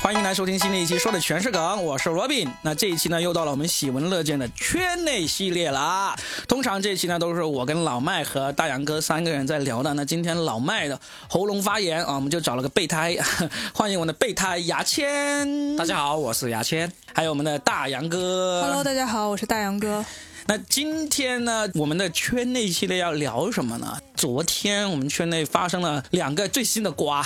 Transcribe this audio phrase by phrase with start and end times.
[0.00, 2.48] 欢迎来收听新的一期，说的全是梗，我是 Robin。
[2.62, 6.16] 那这一期呢，又到了我们喜闻乐见的圈内系列啦。
[6.46, 9.92] 通常这一期呢，都是我跟老麦和大杨哥三个人在聊的。
[9.94, 10.98] 那今天老麦的
[11.28, 13.18] 喉咙发炎啊，我们就找了个备胎，
[13.74, 15.76] 欢迎我们的备胎牙签。
[15.76, 18.62] 大家好，我是牙签，还有我们的大杨哥。
[18.62, 20.04] Hello，大家好，我是大杨哥。
[20.50, 23.98] 那今天呢，我们的圈内系列要聊什么呢？
[24.14, 27.22] 昨天我们圈内发生了两个最新的瓜，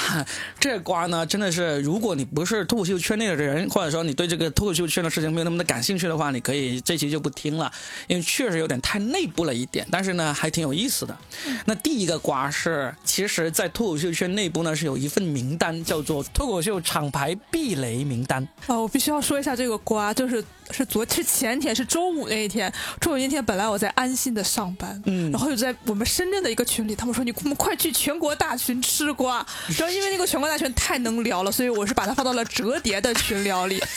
[0.59, 7.71] 这瓜呢真的是，如果你不是脱口秀圈内的人，或者说你对这个脱口秀圈的事情没有那么的感兴趣的话，你可以这期就不听了，
[8.09, 11.17] 因为确实有点太内部了一点，但是呢还挺有意思的。
[11.65, 18.43] 那第一个瓜是，其实，在脱口秀圈内部呢是有一份名单，叫做脱口秀厂牌避雷名单。
[18.67, 29.45] 啊，我必须要说一下这个瓜，就是是昨是前天是周五那一天，周五那天本来我在安心的上班，嗯，然后就在我们深圳的一个群里，他们说你我们快去全国大群吃瓜，
[29.79, 33.83] 然后因为那个全国大群太能聊了，所以我是把它放到了折叠的群聊里。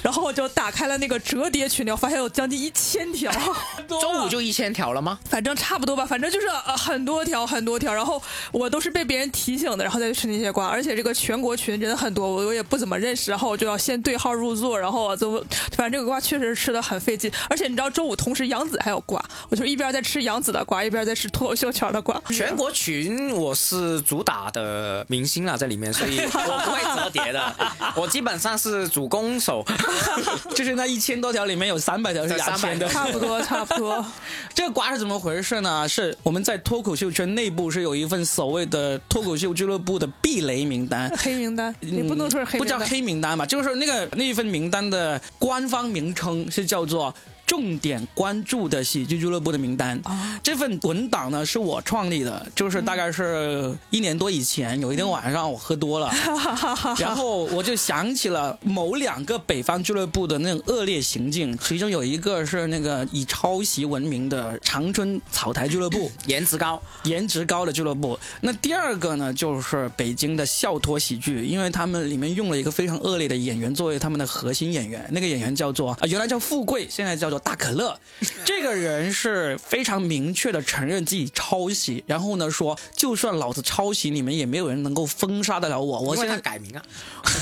[0.00, 3.32] 然后我就打开了那个折叠群聊，发现有将近一千条。
[3.88, 5.18] 周五就一千条了吗？
[5.28, 7.92] 反正差不多吧，反正就是呃很多条很多条。
[7.92, 10.68] 然后我都是被别人提醒的，然后再去吃那些瓜。
[10.68, 13.32] 而且这个全国群人很多，我我也不怎么认识。
[13.32, 17.30] 然后我就要先对号入座，然后就反正这个瓜确实吃的很费劲。
[17.48, 22.20] 而且你知道周五同时杨紫还有瓜，我就一边在吃杨紫的瓜，一边在吃脱口秀圈的瓜。
[22.30, 27.54] 全国群我是主打的明星了在里面，所以我不会折叠的。
[27.94, 29.64] 我基本上是主攻手。
[30.54, 34.04] 就是那一千多条里面有三百条是牙签的，差不多差不多。
[34.54, 35.88] 这个瓜是怎么回事呢？
[35.88, 43.44] 是我们在脱口秀圈内部是有一份所谓的脱口秀俱乐部的避雷名单，黑名单，你不能说是黑，不叫黑名单吧？
[43.46, 47.12] 就是那个那一份名单的官方名名称是叫做。
[47.48, 49.98] 重点关注的喜剧俱乐部的名单，
[50.42, 56.12] 这份文档呢是我创立的，就是大概是一年多以前，有一天晚上我喝多了，
[57.00, 68.18] 然后我就想起了某两个北方俱乐部的那种恶劣行径，其中有一个是那个以抄袭闻名的长春草台俱乐部，颜值高，颜值高的俱乐部。
[68.42, 77.37] 那第二个呢就是北京的笑托喜剧，因为他们里面用了一个非常恶劣的演员作为他们的核心演员，那个演员叫做啊原来叫富贵，现在叫做。
[77.38, 77.98] 大可乐，
[78.44, 86.00] 这个人是非常明确的承认自己抄袭，然后呢说，就算老子抄袭，你们也没有人能够封杀得了我。
[86.00, 86.82] 我现在改名啊，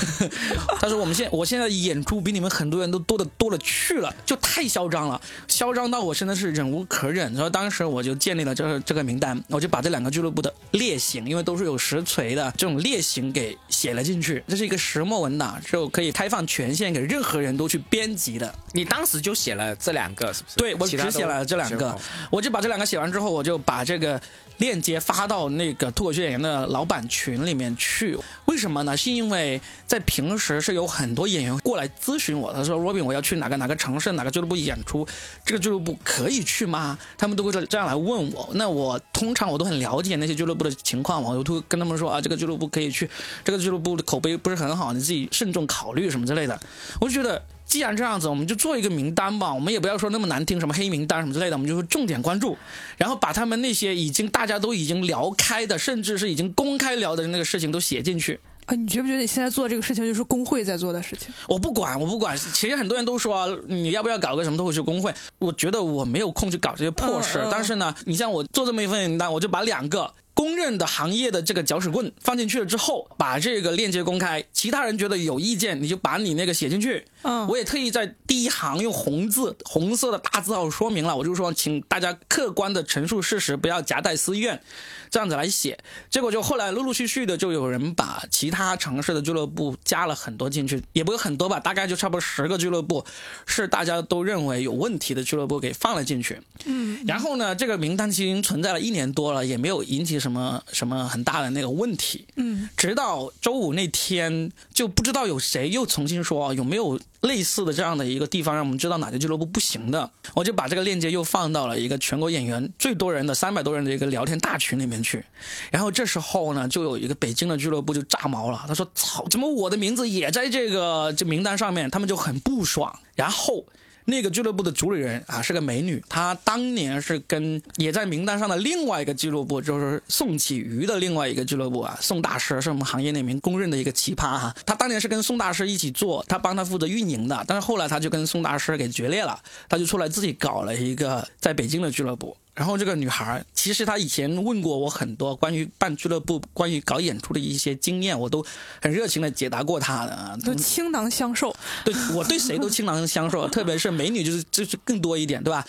[0.79, 7.33] 他说我们现我现在演出比你们很多人都多的多了去了，就太嚣张了，嚣张到我真的是忍无可忍。
[7.33, 14.43] 然后当时我就建立了这个这个名单，我就把这两个俱乐部的劣行，因为都是有实锤的这种劣行给写了进去。
[14.47, 18.53] 这是一个石墨文档，就可以开放权限给任何人都去编辑的。
[18.73, 19.75] 你当时就写了。
[19.87, 20.55] 这两个是不是？
[20.57, 21.97] 对我只写了这两个，
[22.29, 24.21] 我就把这两个写完之后，我就把这个
[24.57, 28.17] 链接发到那个脱口秀演员的老板群里面去。
[28.47, 28.97] 为什么呢？
[28.97, 35.07] 是因为在平时是有很多演员过来咨询我，他说：“Robin，我要去哪个哪个城市哪个俱乐部演出，
[35.45, 38.49] 这个俱乐部可以去吗？”他们都会这样来问我。
[38.55, 43.09] 那我通常我都很了解那些俱乐部的情况，我都跟他们说啊，这个俱乐部可以去，
[43.45, 46.59] 这个俱乐部的口碑不是很好，你自己慎重考虑什么之类的。
[46.99, 47.41] 我就觉得。
[47.67, 49.53] 既然这样子，我们就做一个名单吧。
[49.53, 52.57] 我们也不要说那么难听，什么黑名单什么之类的，我们就说重点关注，
[52.97, 58.39] 然后把他们那些已经大家都已经聊开的，甚至是已经公开聊的那个事情都写进去。
[58.67, 61.29] 啊，你觉不觉得你现在做这个事情就是工会在做的事情？
[61.47, 62.37] 我不管，我不管。
[62.37, 65.13] 其实很多人都说你要不要搞个什么脱口秀工会？
[65.39, 67.45] 我觉得我没有空去搞这些破事。
[67.51, 70.13] 但是呢，你像我做这么一份名单，我就把两个。
[70.33, 77.03] 公认的行业的这个搅屎棍放进去了之后，把这个链接公开，其他人觉得有意见，你就把你那个写进去。
[77.27, 84.61] 嗯，我也特意在第一行用红字、红色的大字号说明了，我就说，请大家客观的陈述事实，不要夹带私怨，
[85.09, 85.77] 这样子来写。
[86.09, 93.03] 结果就后来陆陆续续的就有人把其他城市的俱乐部加了很多进去，也不是很多吧，大概就差不多十个俱乐部
[93.47, 96.39] 是大家都认为有问题的俱乐部给放了进去。
[96.65, 100.27] 嗯，然后呢，这个名单其实存在了一年多了，也没有引起什。
[100.27, 102.27] 什么什么很大的那个问题？
[102.35, 110.09] 嗯，直到周五那天，就不知道有谁又重新说有没有类似的这样的一个地方，让我们知道哪个俱乐部不行的。
[110.33, 115.23] 我就把这个链接又放到了一个全国演员最多人的三百多人的一个聊天大群里面去。
[115.71, 122.99] 然后这时候呢，就有一个北京的俱乐部就炸毛了，他说：“操，怎么我的名字也在这个这名单上面？”他们就很不爽。
[123.15, 123.65] 然后。
[124.09, 134.55] 那个俱乐部的主理人啊是个美女，她当年是跟也在名单上的另外一个俱乐部，就是宋启瑜的另外一个俱乐部啊，宋大师是我们行业里面公认的一个奇葩哈。
[134.65, 139.37] 她当年是跟宋大师一起做，她帮他负责运营的，但是后来他就跟宋大师给决裂了，
[139.67, 142.37] 他就出来自己搞了一个在北京的俱乐部。
[142.57, 148.43] 然后这个女孩，其实她以前问过我很多关于办俱乐部、关于搞演出的一些经验，我都
[148.81, 150.39] 很热情的解答过她的。
[150.43, 151.55] 都倾囊相授。
[151.85, 155.63] 对我对谁都倾囊相授， 特别是美女就是就是更多一点，对吧？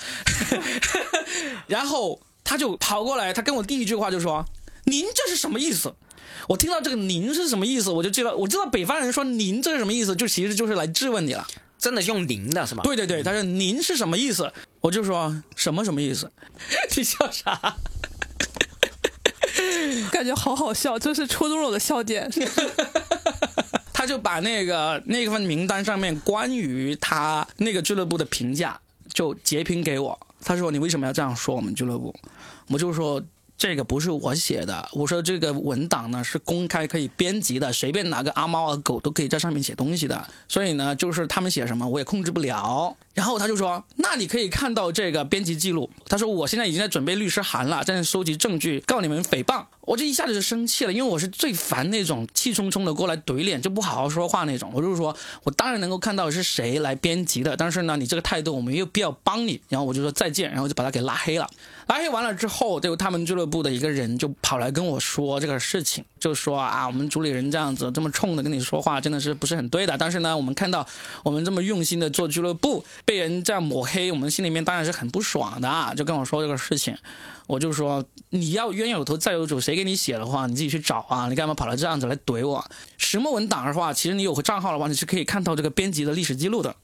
[1.68, 4.42] 然后她就跑过来，她跟我第一句话就说
[4.88, 5.94] ：“您这是什么意思？”
[6.48, 11.46] 我听到这个“您”是什么意思，我就知道，我知道北方人说“您”这是什么意思，就其实就是来质问你了。
[11.78, 12.82] 真的用您的是吗？
[12.82, 14.52] 对对对，他说您是什么意思？
[14.80, 16.30] 我就说什么什么意思？
[16.96, 17.58] 你笑啥？
[20.10, 22.30] 感觉好好笑，这是戳中了我的笑点。
[23.92, 28.78] 他就把那个那份名单上面关于他那个俱乐部的评价
[29.12, 30.18] 就截屏给我。
[30.44, 32.14] 他说你为什么要这样说我们俱乐部？
[32.68, 33.22] 我就说。
[33.58, 42.96] 这个不是我写的，我说这个文档呢是公开可以编辑的，随便哪个阿猫阿狗都可以在上面写东西的，所以呢，就是他们写什么我也控制不了。
[43.14, 45.90] 然后他就说，那你可以看到这个编辑记录。
[46.06, 49.64] 他说我现在已经在准备律师函了，在收集证据告你们诽谤。
[49.88, 54.70] 我这一下子就生气了，因为我是最烦那种气冲冲的过来怼脸就不好好说话那种。
[54.74, 59.58] 我就是说我当然能够看到是谁来编辑的，但是呢，你这个态度我没有必要帮你。
[59.70, 61.48] 然后我就说再见，然后就把他给拉黑了。
[61.86, 69.96] 拉黑完了之后，就他们俱乐部的一个人就跑来跟我说这个事情，就说啊，我们主理人这样子这么冲的跟你说话，真的是不是很对的。
[69.96, 70.86] 但是呢，我们看到
[71.22, 75.94] 我们这么用心的做俱乐部，被人这样抹黑，我们心里面当然是很不爽的。
[75.96, 76.94] 就跟我说这个事情，
[77.48, 82.62] 我就说你要冤有头债有主，谁给你写的话你自己去找啊，你干嘛跑到这样子来怼我？
[82.98, 86.76] 石墨文档的话，其实你有个账号的话，你是可以看到这个编辑的历史记录的。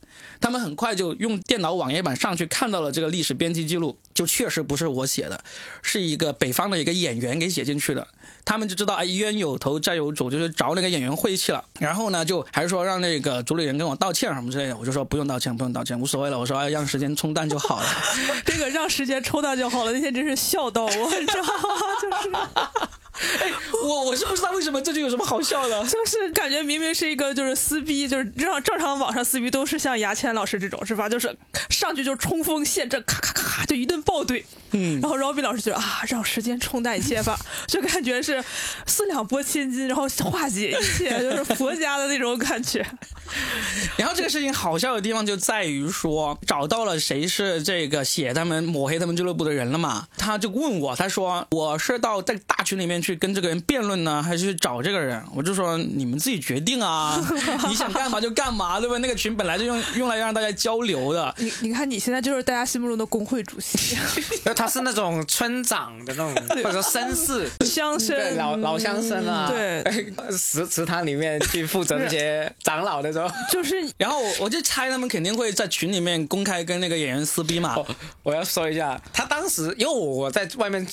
[0.44, 5.42] 他们很快就用电脑网页版上去看到了这个历史编辑记录，就确实不是我写的，
[5.80, 8.06] 是一个北方的一个演员给写进去的。
[8.44, 11.64] 他们就知道哎冤有头债有主，就是找那个演员晦气了。
[11.80, 14.76] 然后呢，就还是说让那个主理人跟我道歉什么之类的。
[14.76, 16.38] 我就说不用道歉，不用道歉，无所谓了。
[16.38, 17.86] 我说让时间冲淡就好了。
[18.44, 21.50] 这个让时间冲淡就好了，那天真是笑到我，你知道吗？
[22.02, 22.36] 就是。
[23.40, 23.48] 哎，
[23.84, 31.08] 我我是不知道为什么这就有什么好笑的，就是感觉明明是一个就是撕逼，就是正正常网上撕逼都是像牙签老师这种是吧？
[31.08, 31.34] 就是
[31.70, 34.42] 上去就冲锋陷阵，咔咔咔咔就一顿爆怼。
[34.72, 38.42] 嗯，然后 Robin 老师觉得啊，让时间冲淡一切吧，就感觉是
[38.86, 42.84] 四两拨千斤，然后化解一切，就是佛家的那种感觉。
[43.96, 50.06] 然后这个事情好笑的地方就在于说，找到了谁是这个写他们抹黑他们俱乐部的人了嘛？
[50.16, 55.22] 他就问我，他说我是到在大群里面去跟这个人辩论呢，还是去找这个人？
[55.34, 57.20] 我就说你们自己决定啊，
[57.68, 58.98] 你想干嘛就干嘛，对吧？
[58.98, 61.34] 那个群本来就用用来让大家交流的。
[61.38, 63.96] 你你看你现在就是大家心目中的工会主席，
[64.56, 69.84] 他是那种村长的那种，或者说绅士乡绅，老老乡绅啊，对，
[70.36, 73.12] 祠祠堂里面去负责那些长老的
[73.50, 77.76] 就是， 然后我我就猜他们肯定会在群里面公开跟那个演员撕逼嘛。
[78.22, 80.86] 我要说一下，他当时因为我在外面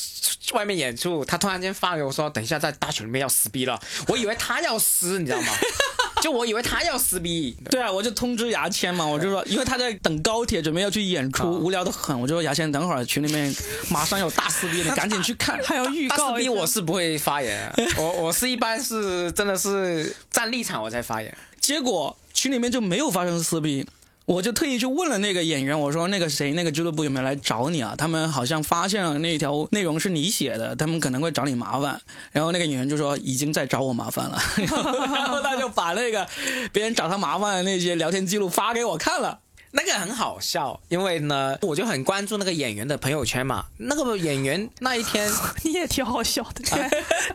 [0.54, 5.48] 外面演出，他突然间发给我说，等一下在大群里面要撕逼了，我以为他要撕，你知道吗？
[6.22, 7.58] 就我以为他要撕逼。
[7.72, 13.52] 对啊，我就通知牙签嘛，我就说，因为他在等高铁，准备要去演出，无聊的很，我就说牙签等会儿群里面
[13.90, 16.36] 马上有大撕逼，你 赶紧去看，还要预告。
[16.36, 22.18] 撕逼我是不会发言，我我是一般是真的是站立场我才发言，结果。
[22.34, 23.86] 群里面就没有发生撕逼，
[24.26, 27.94] 我就特意去问了那个演员，我说那个谁，那个俱乐部有没有来找你啊？
[27.96, 32.02] 他们好像发现了那条内容是你写的，他们可能会找你麻烦。
[32.32, 36.28] 然后那个演员就说已经在找我麻烦了，然后他就把那个
[36.74, 39.38] 别人找他麻烦的那些聊天记录发给我看了。
[39.74, 43.66] 那个很好笑，因为呢，我就很关注那个演员的朋友圈嘛。
[43.78, 45.30] 那个演员那一天，
[45.64, 46.64] 你也挺好笑的，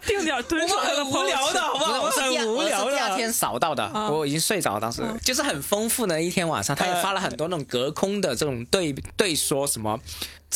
[0.06, 2.02] 定点蹲守很无聊的，好不好？
[2.02, 2.92] 我很无聊的。
[2.92, 9.98] 第二天扫到的，我已经睡着，当时就是很丰富的一天晚上，他也发了很多那种隔空的这种对对说什么。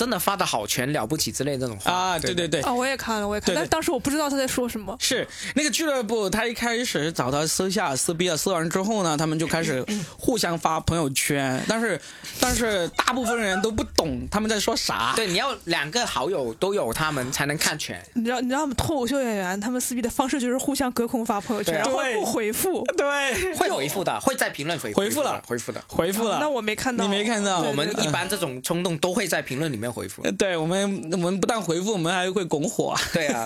[0.00, 4.96] 真的发的好全了不起之类这种话啊，对对对啊，我也看了，我也看，但当时我不知道他在说什么。
[4.98, 9.84] 是那个俱乐部，他一开始找他私下撕逼了，撕完之后呢，他们就开始
[10.16, 12.00] 互相发朋友圈，但是
[12.40, 15.12] 但是大部分人都不懂他们在说啥。
[15.14, 18.02] 对，你要两个好友都有他们才能看全。
[18.14, 18.72] 你知道你知道吗？
[18.78, 22.82] 脱口秀演员他们撕逼的方式就是互相隔空发朋友圈，然后不回复。
[22.96, 26.38] 对，会回复的，会在评论回回复了，回复的，回复了。
[26.40, 27.60] 那我没看到，你没看到？
[27.60, 30.22] 我们一般这种冲动都会在评论里面回复。
[30.32, 32.94] 对我们，我们不但回复，我们还会拱火。
[33.12, 33.44] 对啊，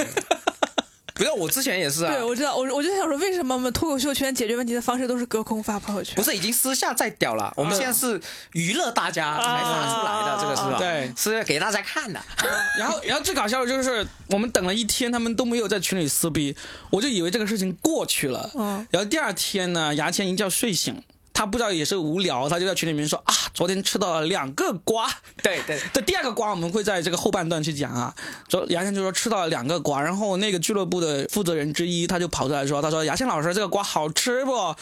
[1.15, 2.13] 不要我之前也是啊。
[2.13, 6.17] 对，我知道，我我就想说，为什么我们脱口秀圈解决问题的方式都是隔空发朋友圈？
[6.17, 7.53] 不是已经私下在屌了？
[7.57, 8.21] 我们现在是
[8.53, 10.79] 娱乐大家才发出来的，这个是吧？
[10.79, 12.21] 对，是给大家看的。
[12.79, 16.57] 然后，然后最搞笑的就是，我们等了一天，他们都没有在群里撕逼，
[16.91, 18.51] 我就以为这个事情过去了。
[18.55, 18.87] 嗯。
[18.91, 21.01] 然后第二天呢，牙签一觉睡醒。
[21.35, 25.11] 他不知道也是无聊，他就在群里面说啊，昨天吃到了两个瓜。
[25.43, 28.15] 对对， 这第二个瓜我们会在这个后半段去讲啊。
[28.49, 34.75] 说牙签就说吃到了两个瓜，然后那个俱乐部的负责人之一他就跑出来说，他说牙签老师这个瓜好吃不？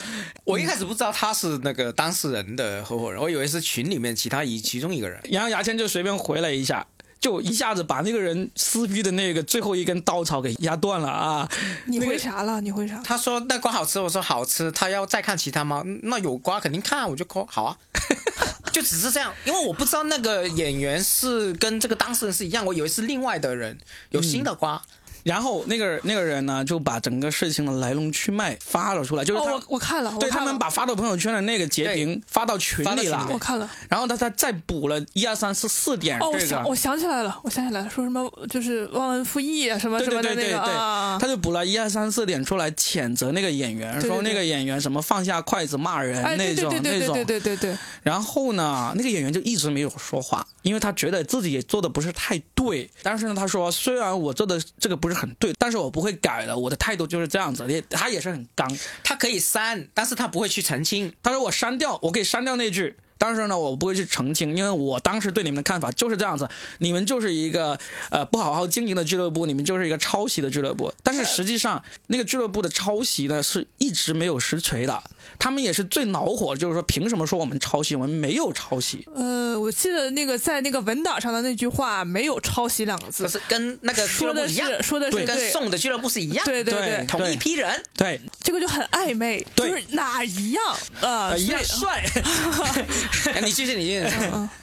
[0.44, 5.18] 我一开始不知道他是那个当事人的合伙人，我以为是群里面其他一其中一个人。
[5.30, 6.86] 然后牙签就随便回了一下。
[7.22, 11.48] 就一下子把那个人撕逼的那个最后一根稻草给压断了啊！
[11.86, 12.60] 你回啥了？
[12.60, 13.00] 你回啥？
[13.04, 14.70] 他说那瓜好吃，我说好吃。
[14.72, 15.84] 他要再看其他吗？
[16.02, 17.78] 那有瓜肯定看，我就扣好啊。
[18.72, 23.78] 就只是这样，因为我不知道那个演员是跟这个当事人是一样，我以为是另外的人，
[24.10, 24.82] 有新的瓜。
[25.24, 33.68] 然后那个那个人呢，就把整个事情的来龙去脉发了出来，就是他、哦，我我看了，对他们把发到朋友圈的那个截屏发到群里了我看了。
[33.88, 36.76] 然后他他再补了一二三四四点哦，我这个想我。
[36.82, 41.16] 想起来了，我想起来了，说什么就是忘恩负义啊，什么什么的那个对对对对，啊。
[41.20, 47.24] 他就补了一二三四点出来谴责那个演员，说那个演员什么放下筷子骂人那种对对对对那种。
[47.24, 52.90] 对对对，然后呢，那个演员就一直没有说话，因为他觉得自己也做的不是太对。
[53.04, 57.66] 但是呢，他说虽然我做的这个不是很对，但是我不会改的，我的态度就是这样子。
[57.68, 58.70] 也他也是很刚，
[59.02, 61.12] 他可以删，但是他不会去澄清。
[61.22, 62.96] 他说我删掉，我可以删掉那句。
[63.24, 66.48] 但是呢，我不会去澄清，因为我当时对你们的看法就是这样子，
[66.78, 67.78] 你们就是一个
[68.10, 70.92] 呃不好好经营的俱乐部，你们就是一个抄袭的俱乐部。
[71.04, 75.00] 但是实际上，那个俱乐部的抄袭呢是一直没有实锤的，
[75.38, 77.94] 他们也是最恼火，就是说凭什么说我们抄袭？
[77.94, 79.06] 我们没有抄袭。
[79.14, 87.80] 呃，我记得那个在那个文档上的那句话没有“抄袭”两个字，是跟那个俱说的乐部一样，是说的是跟对送的俱乐部是一样，对对对对，同一批人。
[87.96, 90.64] 对，这个就很暧昧，就是哪一样
[91.00, 91.28] 啊？
[91.30, 92.04] 呃，一样帅。
[93.34, 94.06] 哎你继续，你继续。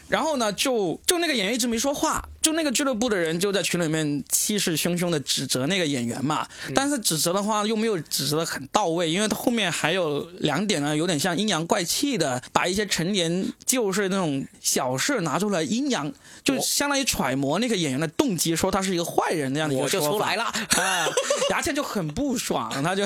[0.07, 6.47] 然后呢，就就那个演员一直没说话，就那个俱乐部的人就在群里面气势汹汹的指责那个演员嘛。
[6.73, 16.11] 但是指责的话又没有指责的很到位，因为他后面还有两点呢，有点像阴阳怪气的，把一些陈年旧事那种小事拿出来阴阳，
[16.43, 21.07] 就相当于揣摩那个演员的动机，说他是一个坏人那样的一个我就出来了，啊，
[21.51, 23.05] 牙签就很不爽，他就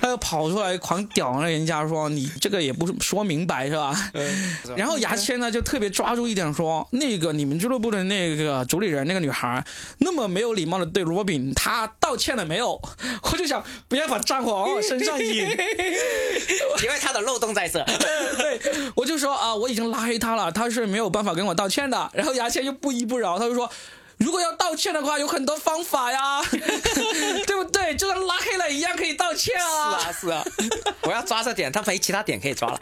[0.00, 4.12] 他就跑出来狂屌那人家说你这个也不说明白是吧？
[4.76, 9.64] 然后牙签呢就特别抓住一点说，那个你们俱乐部的那个主理人那个女孩
[9.98, 12.80] 那么没有礼貌的对罗宾，她道歉了没有？
[13.30, 15.26] 我就想不要把战火往我身上引，
[16.82, 17.82] 因为他的漏洞在这。
[17.86, 18.60] 对，
[18.94, 22.10] 我就说啊，我已经拉黑他了，他是没有办法跟我道歉的。
[22.14, 23.70] 然后牙签又不依不饶，他就说。
[24.24, 27.94] 如果要道歉的话，有很多方法呀， 对不对？
[27.96, 30.08] 就算拉黑了一样，可以道歉啊是啊。
[30.08, 30.44] 啊是啊，
[31.02, 32.78] 我要抓着点，他没其他点可以抓了。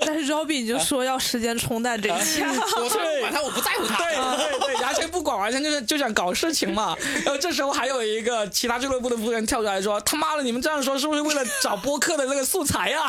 [0.00, 3.96] 但是 Robin 就说要时间冲淡这一切，我说不管他，我不在乎他。
[3.96, 6.96] 对对对，牙签不管，完全就是就想搞事情嘛。
[7.24, 13.08] 然后这时候还有一个其他俱乐部的负责人跳出来说：“他妈的，你们这样说是不是为了找播客的那个素材呀、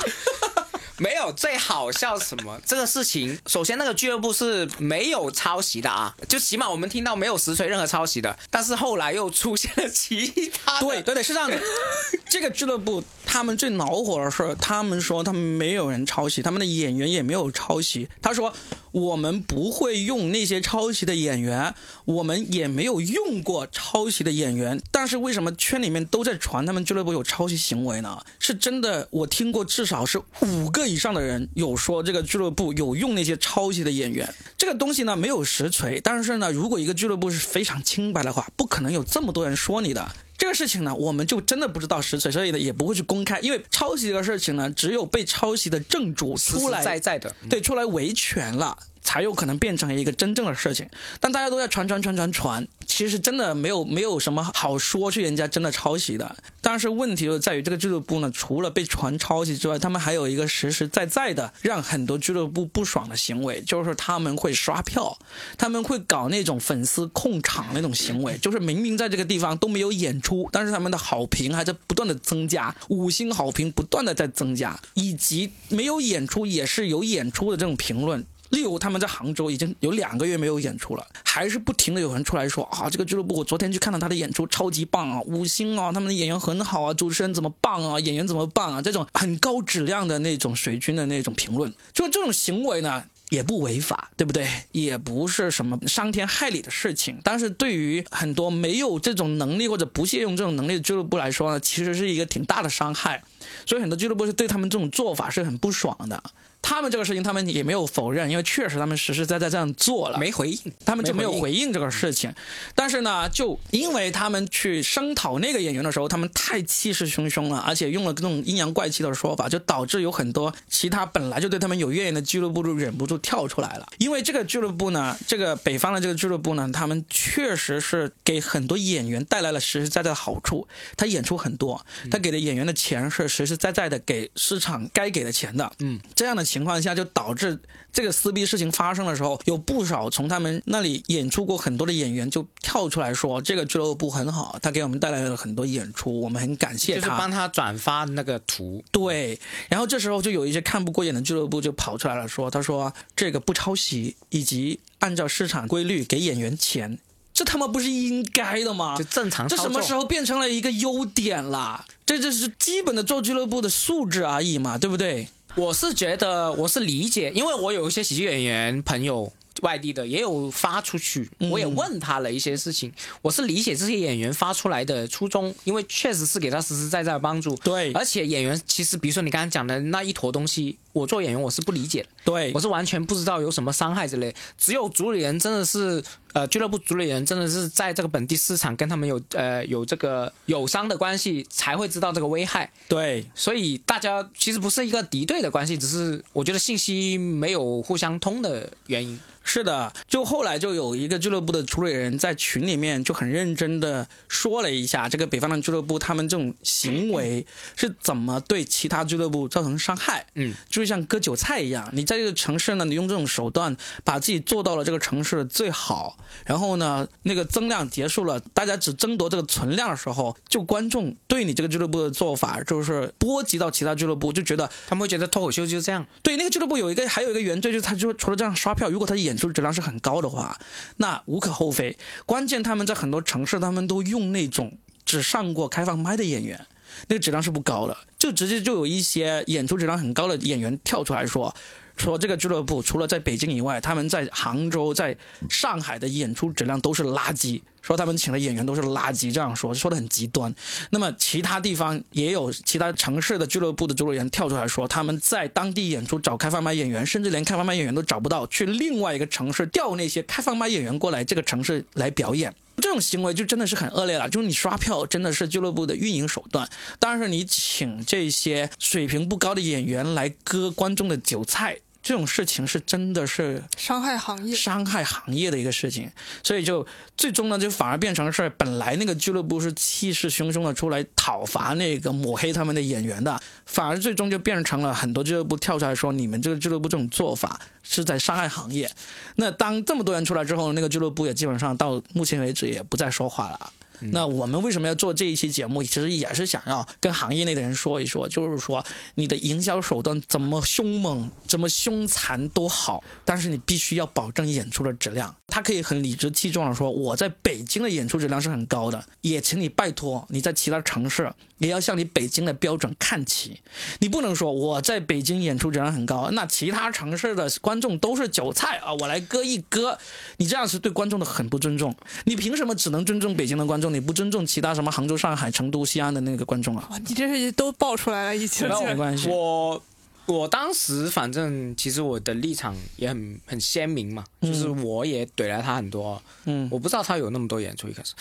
[0.99, 2.59] 没有，最好笑什么？
[2.65, 8.37] 这个事情，首先那个俱乐部是没有抄袭的啊，就起码我们听到没有实锤任何抄袭的。
[8.49, 11.59] 但是后来又出现了其他的 对对对，是这样的。
[12.27, 18.09] 这个俱乐部他们最恼火的是，他们说他们没有人抄袭，他们的演员也没有抄袭。
[18.21, 18.51] 他说
[18.91, 21.73] 我们不会用那些抄袭的演员，
[22.05, 24.81] 我们也没有用过抄袭的演员。
[24.91, 28.19] 但是为什么圈里面都在传他们俱乐部有抄袭行为呢？
[28.39, 34.27] 是真的，我听过至少是五个以上的人有说这个俱乐部有用那些抄袭的演员。
[34.57, 40.09] 这个东西呢没有实锤，但是呢，如果一个俱乐部是非常清白的话，不可能有这么多人说你的。
[40.37, 47.35] 这个事情呢，我们就真的不知道实锤，所以呢也不会去公开，因为抄袭这个事情呢，只有被抄袭的正主出来在在的。
[47.49, 48.77] 对，出来维权了，
[49.07, 50.85] 才有可能变成一个真正的事情。
[51.21, 56.35] 但大家都在传传传传传，其实真的没有没有什么好说去人家真的抄袭的。
[56.61, 65.17] 但是问题就在于这个俱乐部呢，除了被传抄袭之外，他们还有一个实实在在的让很多俱乐部不爽的行为，就是他们会刷票，
[65.57, 78.25] 他们会搞那种粉丝控场那种行为，就是明明在这个地方都没有演出，但是他们的好评还在不断的增加，五星好评不断的在增加，以及没有演出也是有演出的这种评论。
[78.49, 93.03] 例如，他们在杭州已经有两个月没有演出了，还是不停的有人出来说啊，这个俱乐部我昨天去看了他的演出，超级棒啊，五星啊，他们的演员很好啊，主持人怎么棒啊，演员怎么棒啊，这种很高质量的那种水军的那种评论，就这种行为呢。
[93.29, 94.47] 也不违法，对不对？
[94.71, 97.19] 也不是什么伤天害理的事情。
[97.25, 103.21] 但是对于很多没有这种能力或者不屑用这种能力的俱乐部来说呢，其实是一个挺大的伤害。
[103.65, 106.23] 所以很多俱乐部是对他们这种做法是很不爽的。
[106.61, 112.33] 他们这个事情，他们也没有否认，因为确实他们实实在在这样做了，没回应，他们就没有回应这个事情。
[112.75, 123.87] 但是呢，就因为他们去声讨那个演员的时候，他们太气势汹汹了，而且用了各种阴阳怪气的说法，就导致有很多其他本来就对他们有怨言的俱乐部就忍不住跳出来了。
[123.97, 130.67] 因为这个俱乐部呢，这个北方的这个俱乐部呢，他们确实是给很多演员带来了实实在在的好处。
[130.95, 135.71] 他演出很多，他给的演员的钱是实实在在的给市场该给的钱的。
[135.79, 137.57] 嗯，这样的情况下就导致
[137.93, 147.01] 这个撕逼事情发生的时候，有不少从他们那里演出过很多的演员就跳出来说，这个俱乐部很好，他给我们带来了很多演出，我们很感谢他。
[147.01, 156.97] 就是帮他转发那个图，对，然后这时候就有一些看不过眼的俱乐部就跑出来了说，他说这个不抄袭，以及按照市场规律给演员钱，
[157.33, 159.03] 这他妈不是应该的吗就？
[159.03, 159.55] 正常这。
[159.55, 161.85] 什么时候变成了一个优点了？
[162.05, 165.27] 这就是基本的做俱乐部的素质而已嘛，对不对？
[165.57, 169.33] 我是觉得我是理解，因为我有一些喜剧演员朋友，
[169.63, 171.49] 外地的也有发出去，嗯。
[171.49, 177.55] 我也问他了一些事情，我是理解这些演员发出来的初衷，因为确实是给他实实在在的帮助。
[177.55, 177.91] 对。
[177.93, 184.33] 而且演员其实，比如说你刚刚讲的那一坨东西，我做演员我是不理解的，对我是完全不知道有什么伤害之类。
[184.57, 192.71] 只有主理人真的是，呃，俱乐部主理人真的是在这个本地市场跟他们有呃有这个友商的关系，才会知道这个危害。
[192.87, 199.19] 对，所以大家其实不是一个敌对的关系，只是我觉得信息没有互相通的原因。
[199.49, 207.45] 是的，就后来就有一个俱乐部的主理人在群里面就很认真的说了一下，这个北方的俱乐部他们这种行为
[207.77, 210.25] 是怎么对其他俱乐部造成伤害。
[210.35, 230.57] 嗯，就是像割韭菜一样，你在这个城市呢，你用这种手段把自己做到了这个城市的最好，然后呢，那个增量结束了，大家只争夺这个存量的时候，就观众对你这个俱乐部的做法就是波及到其他俱乐部，就觉得他们会觉得脱口秀就是这样，对，那个俱乐部有一个还有一个原罪，就是他就除了这样刷票，如果他演出质量是很高的话，
[230.97, 231.97] 那无可厚非。
[232.25, 236.65] 关键他们在很多城市，他们都用那种只上过开放麦的演员，
[237.07, 241.53] 那个质量是不高的，就直接就有一些演出质量很高的演员跳出来说。
[241.97, 245.17] 说这个俱乐部除了在北京以外，他们在杭州、在
[245.49, 247.59] 上海的演出质量都是垃圾。
[247.87, 250.53] 说他们请的演员都是垃圾，这样说说的很极端。
[250.89, 262.53] 那么其他地方也有其他城市的俱乐部的主理人跳出来说，他们在当地演出找开放麦演员，甚至连开放麦演员都找不到，去另外一个城市调那些开放麦演员过来这个城市来表演。
[262.81, 266.69] 这种行为就真的是很恶劣了，就是你刷票真的是俱乐部的运营手段，
[266.99, 271.77] 但是你请这些水平不高的演员来割观众的韭菜。
[272.07, 274.55] 这种事情是真的是伤害行业。
[274.55, 276.09] 伤害行业的一个事情，
[276.41, 288.89] 所以就最终呢，就反而变成是本来那个俱乐部是气势汹汹的出来讨伐那个抹黑他们的演员的，反而最终就变成了很多俱乐部跳出来说，你们这个俱乐部这种做法是在伤害行业。
[289.35, 293.73] 那当这么多人出来之后，那个俱乐部也基本上到目前为止也不再说话了。
[293.99, 295.83] 那我们为什么要做这一期节目？
[295.83, 298.83] 其实也是想要跟行业内的人说一说，就是说
[299.15, 305.35] 你的营销手段怎么凶猛、怎么凶残都好，但是你必须要保证演出的质量。
[305.47, 313.59] 他可以很理直气壮的说，我在北京的演出质量是很高的，也请你拜托你在其他城市也要向你北京的标准看齐。
[313.99, 319.97] 你不能说我在北京演出质量很高，那其他城市的观众都是韭菜啊，我来割一割，
[320.35, 321.95] 你这样是对观众的很不尊重。
[322.25, 326.89] 你凭什么只能尊重北京的观众，你不尊重其他什么杭州、上海、成都、西安的那个观众啊？
[327.07, 328.65] 你这是都爆出来了，一起。
[328.65, 329.81] 没关系我
[330.25, 336.21] 我当时反正其实我的立场也很很鲜明嘛，就是我也怼了他很多。
[336.45, 338.13] 嗯，我不知道他有那么多演出一开始。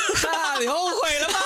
[0.60, 1.38] 你后悔了吗？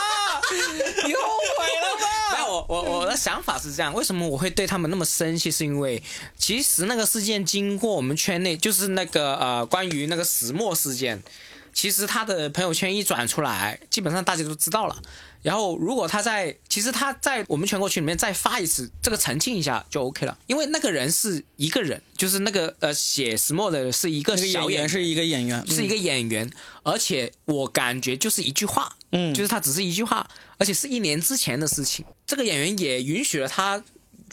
[1.07, 1.21] 你后
[1.59, 2.07] 悔了吗？
[2.35, 5.51] 没有，我我我的想法是这样，为什么我会对他们那么生气？
[5.51, 6.03] 是因为
[6.37, 11.23] 其实那个事件经过我们圈内，就是那个呃关于那个石墨事件，
[11.75, 15.03] 其实他的朋友圈一转出来，基本上大家都知道了。
[15.43, 26.51] 然后如果他在，其实他在我们全国群里面再发一次，这个澄清一下就 OK 了，因为那个人是一个人，就是那个呃写 small 的是一个小演员，演员是一个演员，是一个演员，
[26.83, 32.07] 而且我感觉就是一句话，嗯就是他只是一句话，而且是一年之前的事情。
[32.27, 33.85] 这个演员也允许了他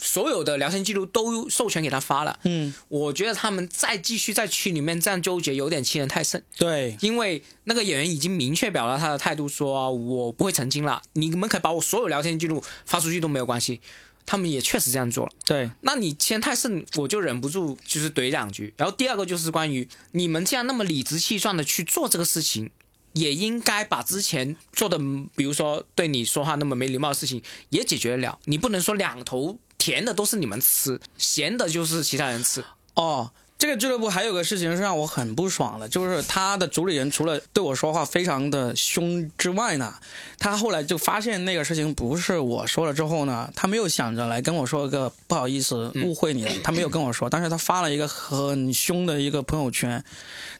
[0.02, 2.38] 所有的聊天记录都授权给他发了。
[2.42, 6.42] 嗯，我觉得他们再继续在群里面这样纠结，有点欺人太甚。
[6.58, 13.80] 对，因为那个演员已经明确表达他的态度说，我不会澄清了，你们可以把我所有聊天记录发出去都没有关系。
[14.24, 15.32] 他们也确实这样做了。
[15.44, 18.72] 对，那你欺人太甚，我就忍不住就是怼两句。
[18.76, 22.70] 然后第二个就是关于你们这样那么理直气壮的去做这个事情，
[23.14, 24.96] 也应该把之前做的，
[25.34, 28.38] 比如说对你说话那么没礼貌的事情也解决得了。
[28.44, 32.64] 你不能说两头甜的都是你们吃，咸的就是其他人吃。
[32.94, 39.94] 哦，这个俱乐部还有个事情是让我很不爽的，就是他的主理人除了对我说话非常的凶之外呢，
[40.36, 50.04] 他后来就发现那个事情不是我说了之后呢，他没有想着来跟我说个不好意思误会你了，他没有跟我说，但是他发了一个很凶的一个朋友圈，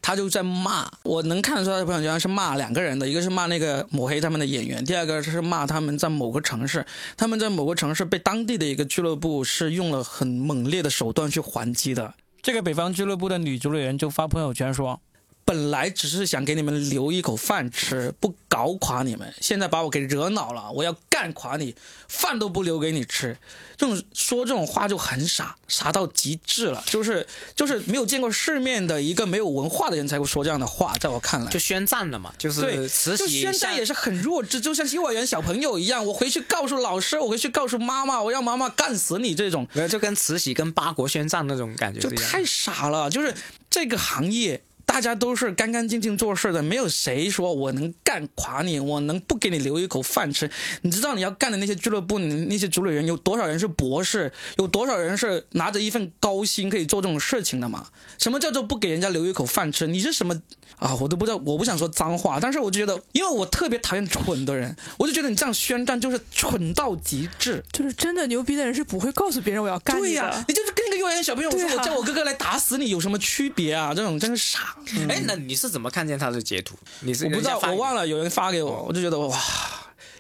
[0.00, 6.86] 他就在骂，我能看得出他的朋友圈是骂两个人的，一个是骂那个抹黑他们的演员，第二个是骂他们在某个城市，
[7.16, 12.14] 他们在某个城市被当地的一个俱乐部是用了很猛烈的手段去还击的。
[12.42, 15.00] 这个北方俱乐部的女主理员就发朋友圈说
[15.44, 21.74] ：“本来只是想给你们留一口饭吃，不搞垮你们，现在把我给惹恼了，我要干垮你，
[22.08, 23.36] 饭都不留给你吃。”
[23.76, 27.26] 这种说这种话就很傻，傻到极致了，就是
[27.56, 39.66] 就是没有见过世面的一个没有文化的人才会说这样的话，在我看来就宣战了嘛，就是对，就慈禧像宣战也是很弱智，就像幼儿园小朋友一样，我回去告诉老师，我回去告诉妈妈，我让妈妈干死你这种。
[39.90, 42.08] 就跟慈禧跟八国宣战那种感觉就。
[42.10, 43.34] 太傻了，就是
[43.68, 44.62] 这个行业。
[44.84, 50.50] 大家都是干干净净做事的，没有谁说我能干垮你，我能不给你留一口饭吃。
[50.82, 57.86] 你知道你要干的那些俱乐部，你那些主理人有多少人是博士，有多少人是拿着一份高薪可以做这种事情的吗？
[58.18, 59.86] 什么叫做不给人家留一口饭吃？
[59.86, 60.40] 你是什么
[60.76, 60.94] 啊？
[60.96, 67.64] 我都不知道，我不想说脏话，但是我就觉得，因为我特别讨厌蠢的人，我就觉得你这样宣战就是蠢到极致。
[67.72, 70.44] 就是真的牛逼的人是不会告诉别人我要干你对呀、的。
[70.48, 73.94] 你就是跟一个幼儿园小朋友说，啊我叫我哥哥来打死你，有什么区别啊？
[73.94, 74.76] 这种真是傻。
[75.08, 76.74] 哎，那你是怎么看见他的截图？
[77.00, 77.94] 你是我不知道，我忘。
[77.94, 79.38] 了有人发给我，我就觉得哇，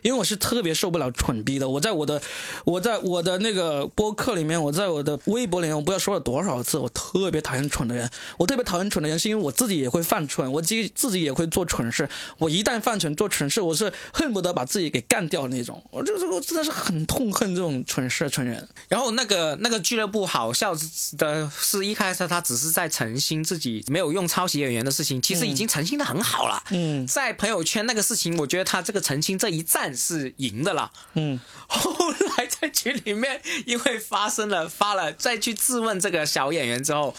[0.02, 1.68] 因为我是特别受不了蠢逼的。
[1.68, 2.20] 我在我的
[2.64, 8.10] 我在我的那个播客里面，我在我的微博里面，我不知道说了多少次，我特别讨厌蠢的人。
[8.38, 12.08] 我特别讨厌蠢的人，是因为我自己也会犯蠢，我自己自己也会做蠢事。
[12.38, 15.82] 我一旦犯蠢做蠢事，我是恨不得把自己给干掉的那种。
[15.90, 18.68] 我这这个真的是很痛恨这种蠢事蠢人。
[18.88, 20.74] 然后那个那个俱乐部好笑
[21.16, 26.62] 的是一开始他只是在澄清自己没有用抄袭演员的事情，其实已经澄清的很好了。
[26.70, 30.90] 嗯在朋友圈那个事情，我觉得他这个澄清这一战是赢的啦。
[31.14, 37.14] 嗯， 后来在群里面，因为发生了发了再去质问这个小演员之后，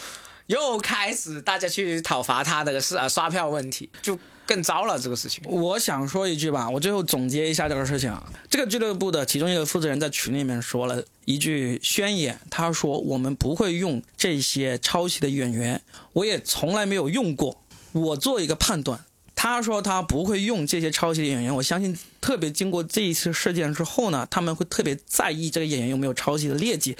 [0.47, 5.41] 又开始大家去讨伐他的是啊刷票问题，就更糟了这个事情。
[5.45, 8.21] 我想说一句吧，我最后总结一下这个事情啊。
[8.49, 15.81] 这个俱乐部的其中一个负责人在群里面说了一句宣言，他说：“我们不会用这些抄袭的演员，
[16.11, 17.61] 我也从来没有用过。
[17.93, 19.05] 我做一个判断。”
[19.43, 26.95] 他说他不会用这些抄袭的演员，我相信特别经过这一次事件之后呢，他们会特别在意这个演员有没有抄袭的劣迹，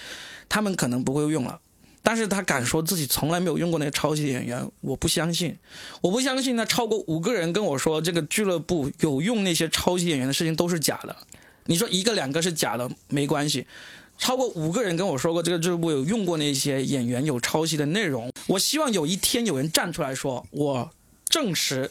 [0.49, 1.61] 他们可能不会用了。
[2.01, 5.57] 但是他敢说自己从来没有用过那个抄袭的演员，我不相信。
[6.01, 11.15] 我不相信他超过五个人跟我说这个俱乐部有用那些抄袭演员的事情都是假的。
[11.67, 13.65] 你说一个两个是假的没关系，
[14.17, 18.29] 超过五个人跟我说过这个俱乐部有用过那些演员有抄袭的内容。
[18.47, 20.91] 我希望有一天有人站出来说，我
[21.29, 21.89] 证实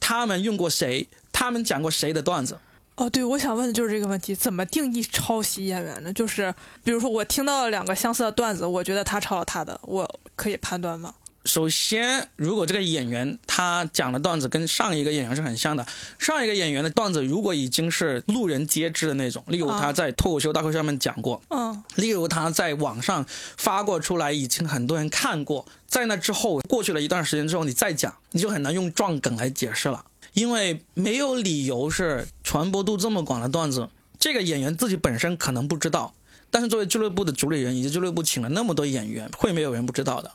[0.00, 2.58] 他们用过谁，他们讲过谁的段子。
[2.96, 6.12] 哦，对，我想问的就是这个问题：怎么定义抄袭演员呢？
[6.12, 11.14] 就是比如说，我听到了两个相似的段子，我觉得他抄了他的，我可以判断吗？
[11.48, 15.86] 首先，如果这个演员他讲的段子跟上一个演员是很像的，
[16.18, 23.24] 上一个演员的段子如果已经是路人皆知的那种，例如他在脱口秀大会上面讲过，嗯，例如他在网上
[23.56, 36.12] 发过出来，已经很多人看过，在那之后过去了一段时间之后，你再讲，你就很难用撞梗来解释了，因为没有理由是传播度这么广的段子，这个演员自己本身可能不知道，
[36.50, 40.30] 但是作为俱乐部的主理人以及俱乐部请了那么多演员，会没有人不知道的。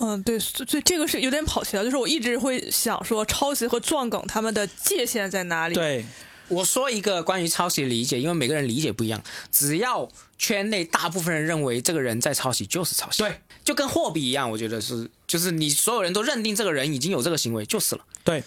[0.00, 1.84] 嗯，对，所以这个是有点跑题了。
[1.84, 6.04] 就是我一直会想说，抄袭和撞梗他们的界限在哪里？，对，
[6.48, 9.22] 我说一个关于抄袭的理解，因为每个人理解不一样。
[9.50, 10.08] 只要
[10.38, 13.22] 圈内大部分人认为这个人在抄袭，就是抄袭。
[13.22, 18.04] 对，就跟货币一样，我觉得是，就是你所有人都认定这个人已经有这个行为，就是了。
[18.22, 18.42] 对，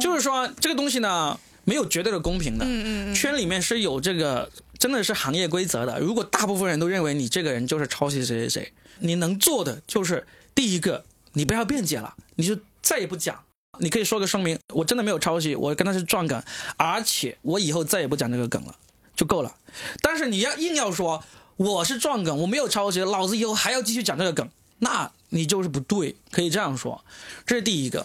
[0.00, 2.64] 就是说这个东西呢，没有绝对的公平的。
[2.64, 6.00] 嗯嗯嗯，圈里面是有这个，真的是行业规则的。
[6.00, 10.26] 如果大部分人都认为你这个人就是抄袭谁谁谁，你能做的就是
[10.58, 13.44] 第一个，你不要辩解了，你就再也不讲。
[13.78, 16.42] 你可以说个声明，我真的没有抄袭，我跟他是撞梗，
[16.76, 18.74] 而且我以后再也不讲这个梗了，
[19.14, 19.54] 就够了。
[20.02, 21.22] 但是你要硬要说
[21.56, 24.48] 我是撞梗，我没有抄袭，老子以后还要继续讲这个梗，
[24.80, 27.04] 那你就是不对，可以这样说。
[27.46, 28.04] 这是第一个。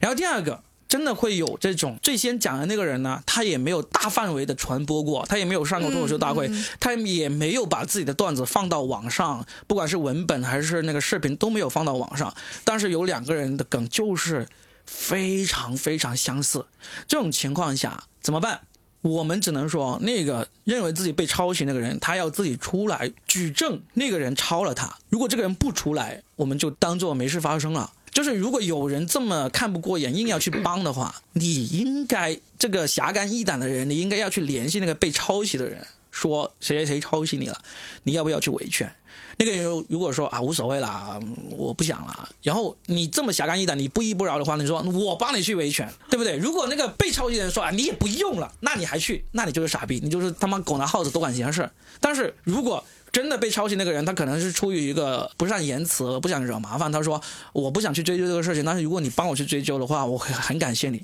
[0.00, 0.64] 然后第二个，
[0.94, 12.32] 真的会有这种最先讲的那个人呢，他也没有大范围的传播过，他也没有上过脱口秀大会，他也没有把自己的段子放到网上，不管是文本还是那个视频都没有放到网上。
[12.62, 14.46] 但是有两个人的梗就是
[14.86, 16.64] 非常非常相似。
[17.08, 18.60] 这种情况下怎么办？
[19.02, 24.96] 我们只能说，那个认为自己被抄袭那个人，他要自己出来举证，那个人抄了他。
[25.08, 27.90] 如果这个人不出来，我们就当做没事发生了。
[28.14, 37.60] 就是如果有人这么看不过眼，硬要去帮的话，你应该这个侠肝义胆的人，你应该要去联系那个被抄袭的人，说谁谁谁抄袭你了，
[38.04, 38.90] 你要不要去维权？
[39.36, 41.18] 那个人如果说啊无所谓啦，
[41.50, 46.36] 我不想了，然后你这么侠肝义胆，你不依不饶的话，你说我帮你去维权，对不对？
[46.36, 51.68] 如果那个被抄袭的人说啊你也不用了，那你还去，那你就是傻逼，你就是他妈狗拿耗子多管闲事。
[52.00, 57.22] 但是如果真的被抄袭那个人，他可能是出于一个不善言辞，不想惹麻烦，他说
[57.52, 61.00] 我不想去追究这个事情，但是如果你帮我去追究的话，我很很感谢你。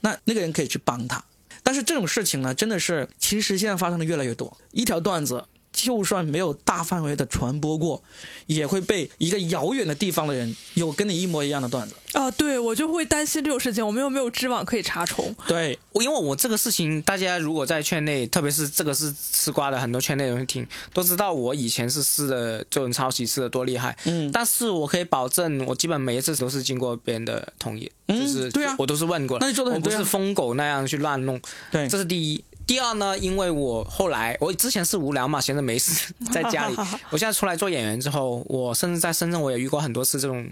[0.00, 1.22] 那那个人可以去帮他，
[1.62, 5.44] 但是这种事情呢，真的是其实现在发生的越来越多，一条段子。
[5.82, 8.02] 就算没有大范围的传播过，
[8.46, 11.94] 也会被一个遥远的地方的人有跟你一模一样的段子。
[12.12, 15.34] 啊，对我就会担心这种事情，我们又没有知网可以查重。
[15.46, 23.96] 对，因为我这个事情，大家如果在圈内，特别是这个是吃瓜的很多圈内人听，都知道我以前是撕的这种抄袭撕的多厉害。
[24.04, 31.40] 嗯，但是我可以保证，我基本每一次都是经过别人的同意，就是对啊，我都是问过了那你做的很不是疯狗那样去乱弄。
[31.70, 32.44] 对，这是第一。
[32.70, 36.76] 第二呢，因为我后来我之前是无聊嘛，闲着没事 在家里。
[37.10, 40.48] 我现在出来做演员之后，我甚至在深圳我也遇过很多次这种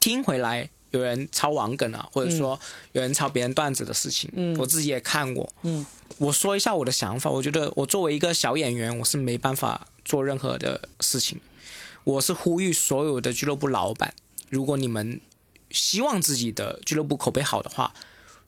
[0.00, 2.58] 听回来有人抄网梗啊，或者说
[2.90, 4.28] 有人抄别人段子的事情。
[4.34, 5.48] 嗯，我自己也看过。
[5.62, 5.86] 嗯，
[6.18, 11.40] 我说一下我的想法，我觉得我作为一个小演员，我是没办法做任何的事情。
[12.02, 14.12] 我是呼吁所有的俱乐部老板，
[14.50, 15.20] 如果你们
[15.70, 17.94] 希望自己的俱乐部口碑好的话，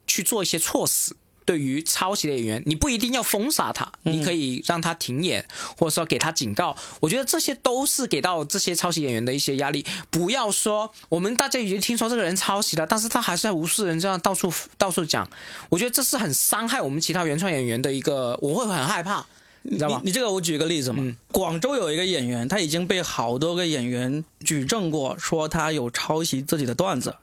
[0.08, 1.14] 去做一些措施。
[1.46, 5.46] 对于抄袭的演员，你不一定要封杀他，你可以让他停演，
[5.78, 6.76] 或者说给他警告。
[7.00, 9.86] 我觉得这些都是给到这些抄袭演员的一些压力。
[10.10, 15.26] 不要说我们大家已经听说这个人抄袭了，但是他还是在无视人这样到处到处讲。
[15.70, 19.24] 我觉得这是很伤害我们其他原创演员的一个，我会很害怕。
[19.68, 20.00] 你知道吗？
[20.04, 21.16] 你这个我举个例子嘛。
[21.32, 27.14] 广州有一个演员，他已经被好多个演员举证过，说他有抄袭自己的段子，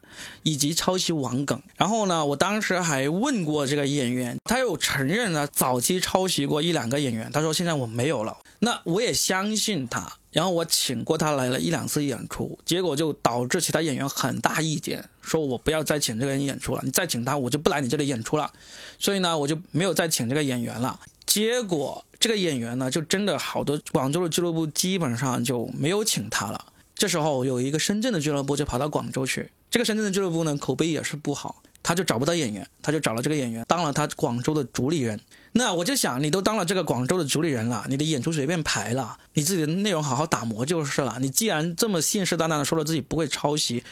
[0.44, 1.62] 以及抄袭网梗。
[1.76, 7.32] 然后呢，我当时还问过这个演员，他有承认了早期抄袭过一两个演员。
[7.32, 8.38] 他说现在我没有了。
[8.60, 10.14] 那我也相信他。
[10.32, 18.52] 然后我请过他来了一两次演出，结果就导致其他演员很大意见，说我不要再请这个人演出了，你再请他我就不来你这里演出了。
[18.98, 21.00] 所以呢，我就没有再请这个演员了。
[21.28, 26.68] 结果这个演员呢，就真的好多广州的俱乐部基本上就没有请他了。
[26.96, 35.20] 这时候有一个深圳的俱乐部就跑到广州去，这个深圳的俱乐部呢口碑也是不好，他就找不到演员，他就找了这个演员当了他广州的主理人。
[35.52, 41.18] 那我就想，你都当了这个广州的主理人了，你的演出随便排了，你自己的内容好好打磨就是了。
[41.20, 43.84] 你既然这么信誓旦旦的说了自己不会抄袭，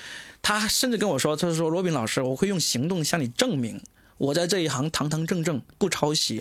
[0.41, 3.81] 他甚至跟我说，他说罗宾老师，我会用行动向你证明。
[4.21, 6.39] 我在这一行堂堂正正不抄袭，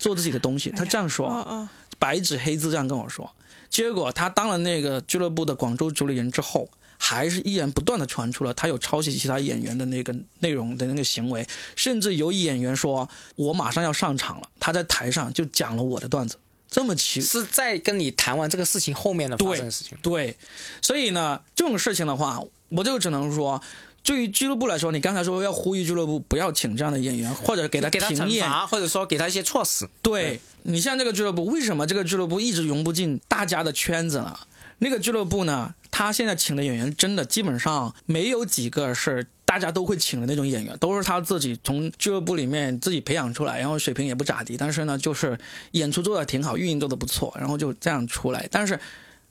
[0.00, 0.70] 做自己的东西。
[0.70, 3.32] 他这样说，白纸黑字这样跟我说。
[3.70, 16.36] 结果他当了那个俱乐部的广州主理人之后，还是依然不断的传出了他有抄袭其他演员的那个 内容的那个行为，甚至有演员说：“我马上要上场了。”他在台上就讲了我的段子，
[16.68, 19.96] 这么奇是在跟你谈完这个事情后面的发生事情。
[20.02, 20.36] 对，
[20.82, 23.62] 所以呢，这种事情的话，我就只能说。
[24.04, 29.88] 对于俱乐部来说，你刚才说要呼吁俱乐部不要请这样的演员，或者给他停演，或者说给他一些措施。
[30.02, 34.36] 对你像这个俱乐部，为什么这个俱乐部一直融不进大家的圈子呢？
[34.78, 45.38] 那个俱乐部呢，他现在请的演员真的基本上没有几个是大家都会请的那种演员，都是他自己从俱乐部里面自己培养出来，然后水平也不咋地，但是呢，就是
[45.70, 48.80] 演出做的挺好，运营做的不错，然后就这样出来，但是。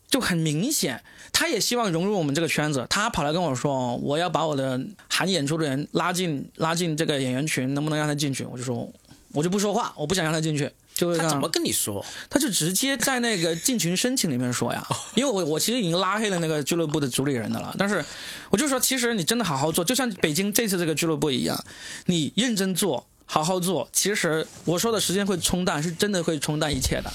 [0.08, 1.02] 就很明显，
[1.32, 2.86] 他也希望融入我们这个圈子。
[2.90, 8.88] 他跑来跟我说：“我要把我的喊演出的人拉进拉进这个演员群，能不能让他进去？”我就说
[9.34, 12.06] ：“我就不说话，我不想让他进去。”就他怎么跟你说？
[12.30, 14.86] 他就直接在那个进群申请里面说呀。
[15.16, 18.04] 因为我我其实已经拉黑了那个俱乐部的主理人的了，但是
[18.50, 21.58] 我就说，其实你真的好好做，就像北京这次这个俱乐部一样，
[22.06, 23.08] 你认真做。
[23.34, 27.10] 好好做，其实我说的时间会冲淡，是真的会冲淡一切的。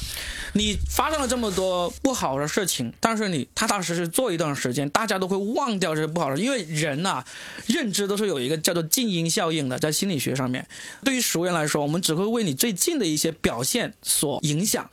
[0.54, 6.38] 你发生了这么多不好的事情，但是你踏踏实实做一段时间，大家都会忘掉这些不好的。
[6.38, 7.22] 因为人呐，
[7.66, 10.66] 认知都是有一个叫做静音效应的，在心理学上面。
[11.04, 14.88] 对于熟人来说，我们只会为你最近的一些表现所影响。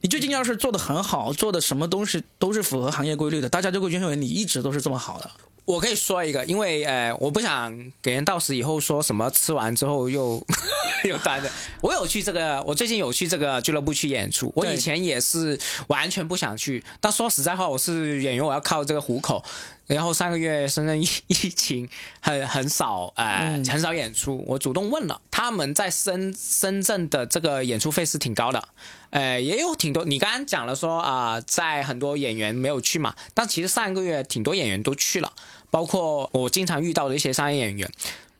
[0.00, 5.30] 你最近要是做的很好，做的什么东西都是符合行业规律的，大家就会认为你一直都是这么好的。
[5.64, 10.44] 我可以说一个，因为呃，我不想给人到时以后说什么吃完之后又
[11.08, 11.50] 又单的。
[11.80, 14.52] 我有去这个，我最近有去这个俱乐部去演出。
[14.54, 19.42] 我以前也是完全不想去，但说实在话，我是演员，我要靠这个糊口。
[19.86, 21.88] 然后上个月深圳疫疫情
[22.20, 24.42] 很很少，呃，很少演出。
[24.46, 28.68] 我主动问了，他们在深深圳的这个演出费是挺高的，
[29.10, 30.04] 呃，也有挺多。
[30.04, 35.32] 你刚刚讲了说啊、在很多演员没有去嘛，但其实上个月挺多演员都去了，
[35.70, 37.90] 包括我经常遇到的一些商业演员。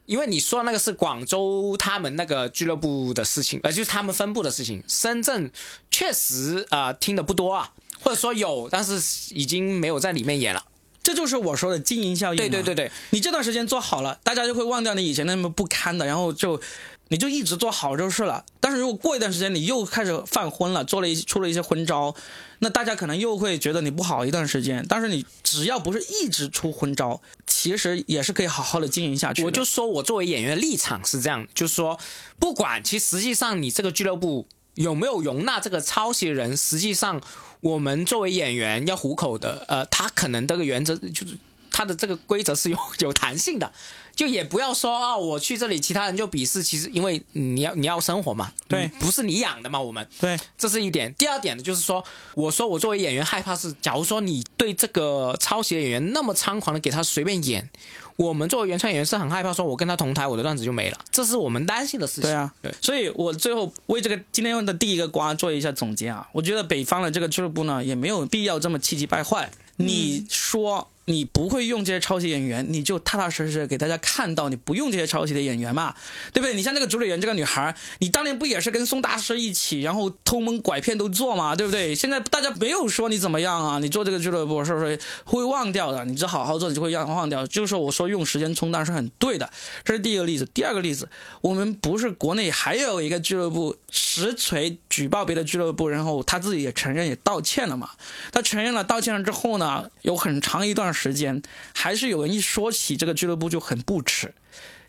[0.07, 4.83] 因为你说那个是广州他们那个俱乐部的事情，呃，就是他们分部的事情。
[4.87, 5.51] 深圳
[5.91, 10.63] 确实啊、呃听的不多啊，或者说有，但是已经没有在里面演了。
[11.05, 12.39] 这就是我说的经营效应。
[12.39, 16.61] 对对对，对，你这段时间做好了，大家就会忘掉你以前那么不堪的，然后就
[17.09, 18.45] 你就一直做好就是了。
[18.59, 22.15] 但是如果过一段时间你又开始犯昏了，做了一出了一些昏招，
[22.61, 24.85] 那大家可能又会觉得你不好一段时间。
[24.89, 29.45] 但是你只要不是一直出昏招，其实也是可以好好的经营下去。
[29.45, 31.99] 我就说我作为演员立场是这样，就是说，
[32.39, 37.21] 不管其实实际上你这个俱乐部有没有容纳这个抄袭人，实际上
[37.65, 41.35] 我们作为演员要糊口的，呃，他可能这个原则就是
[41.71, 43.73] 他的这个规则是有 有弹性的，
[44.15, 46.63] 就也不要说啊，我去这里，其他人就鄙视。
[46.63, 51.13] 其实因为你要你要生活嘛，对嗯不是你养的嘛，我们对这是一点。
[51.15, 57.69] 第二点呢，就是说，我说我作为演员害怕是，假如说你对这个抄袭的演员那么猖狂的给他随便演，
[58.17, 62.23] 我们作为原创演员是很害怕，说我跟他同台，我的段子就没了，这是我们担心的事情。
[62.23, 69.51] 对啊，对所以我最后为这个今天用的第一个瓜做一下总结啊，我觉得北方的这个俱乐部呢，也没有必要这么气急败坏。
[69.77, 75.95] 你说你不会用这些抄袭演员，你就踏踏实实给大家看到你不用这些抄袭的演员嘛，
[76.33, 76.55] 对不对？
[76.55, 81.95] 你像那个主理人这个女孩，你当年不也是跟宋大师一起，然后偷蒙拐骗都做嘛，对不对？
[81.95, 86.05] 现在大家没有说你怎么样啊，你做这个俱乐部是不是会忘掉的？
[86.05, 87.47] 你只好好做，你就会让忘掉。
[87.47, 89.51] 就是说我说用时间冲淡是很对的，
[89.85, 90.47] 这是第一个例子。
[90.55, 91.09] 第二个例子，
[91.43, 97.91] 我们不是国内还有一个俱乐部实锤举报别的俱乐部，然后他自己也承认也道歉了嘛？
[98.33, 101.43] 他承认了道歉了之后呢，有很长一段时间，
[101.75, 104.33] 还是有人一说起这个俱乐部就很不耻。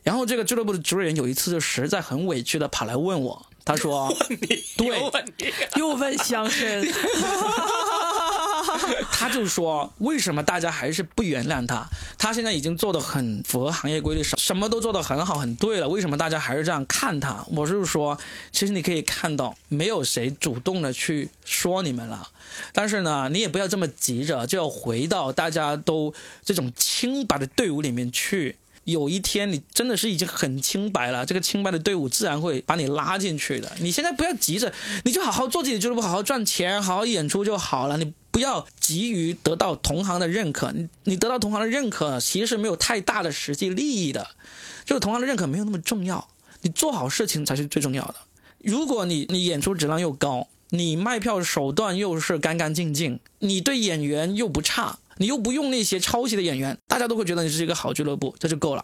[0.03, 4.63] 然后这个俱乐部的主理人有一次就实在很委屈的跑来问我，他说：“对。
[5.75, 6.87] 又问乡绅，
[9.11, 11.87] 他就说，为什么大家还是不原谅他？
[12.17, 17.45] 他现在已经做的很符合行业规律，什什么都做的很好很对了，为什么大家还是这样看他？
[17.47, 18.17] 我是说，
[18.51, 22.29] 其实你可以看到，没有谁主动的去说你们了。
[22.73, 28.55] 但是呢，你也不要这么急着就要回到大家都这种清白的队伍里面去。
[28.85, 33.71] 有一天你真的是已经很清白了，这个清白的队伍自然会把你拉进去的。
[33.81, 34.71] 你现在不要急着，
[35.03, 37.97] 你就好好做自己的俱乐部，好好赚钱，好好演出就好了。
[37.97, 44.27] 你不要急于得到同行的认可，你你得到同行的认可其实没有太大的实际利益的，
[44.85, 46.27] 就是同行的认可没有那么重要，
[46.61, 48.15] 你做好事情才是最重要的。
[48.59, 58.83] 如果你你演出质量又高，你卖票手段又是干干净净，你对演员又不差，你又不用那些抄袭的演员，大家都会觉得你是一个好俱乐部，这就够了。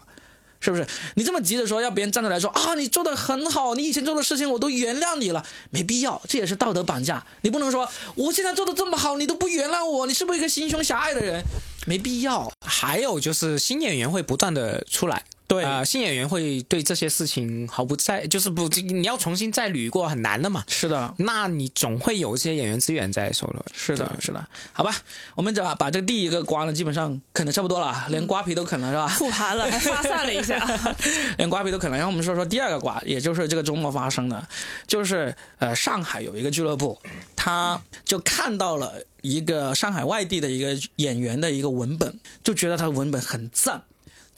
[0.63, 0.85] 是不是？
[1.15, 7.25] 你这么急着说要别人站出来说啊，你做的很好，你以前做的事情我都原谅你了，没必要，这也是道德绑架。
[7.41, 11.43] 你不能说我现在做的这么好，你都不原谅我，你是不是一个心胸狭隘的人？
[11.87, 12.51] 没必要。
[12.63, 20.63] 还有就是新演员会不断的出来，对呃，新演员会对这些事情毫不在，就是不，你要重新再捋过很难的嘛。
[20.69, 23.65] 是的，那你总会有一些演员资源在手了。
[23.73, 24.47] 是的，是的。
[24.71, 24.95] 好吧，
[25.35, 29.07] 我们把把这个第一个瓜呢，基本上啃的差不多了，连瓜皮都啃了，是吧？
[29.09, 30.65] 复盘了，还发散了一下。
[31.37, 31.97] 连瓜皮都啃了。
[31.97, 34.47] 然后我们说说第二个瓜，也就是这个周末发生的，
[34.87, 36.97] 就是呃，上海有一个俱乐部，
[37.35, 43.81] 他就看到了一个上海外地的一个演员的一个文本，就觉得他的文本很赞，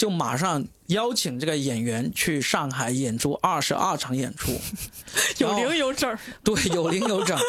[0.03, 4.51] 就马上邀请这个演员去上海演出二十二场演出，
[5.39, 7.39] 有零有整， 对，有零有整。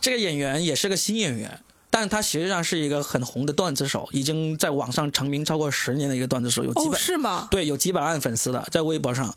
[0.00, 7.46] 这个演员也是个新演员，但他实际上是一个很红的段子手，已经在网上成名超过十年的一个段子手，有几哦，百、是吗？
[7.50, 9.34] 对有几百万粉丝的在微博上。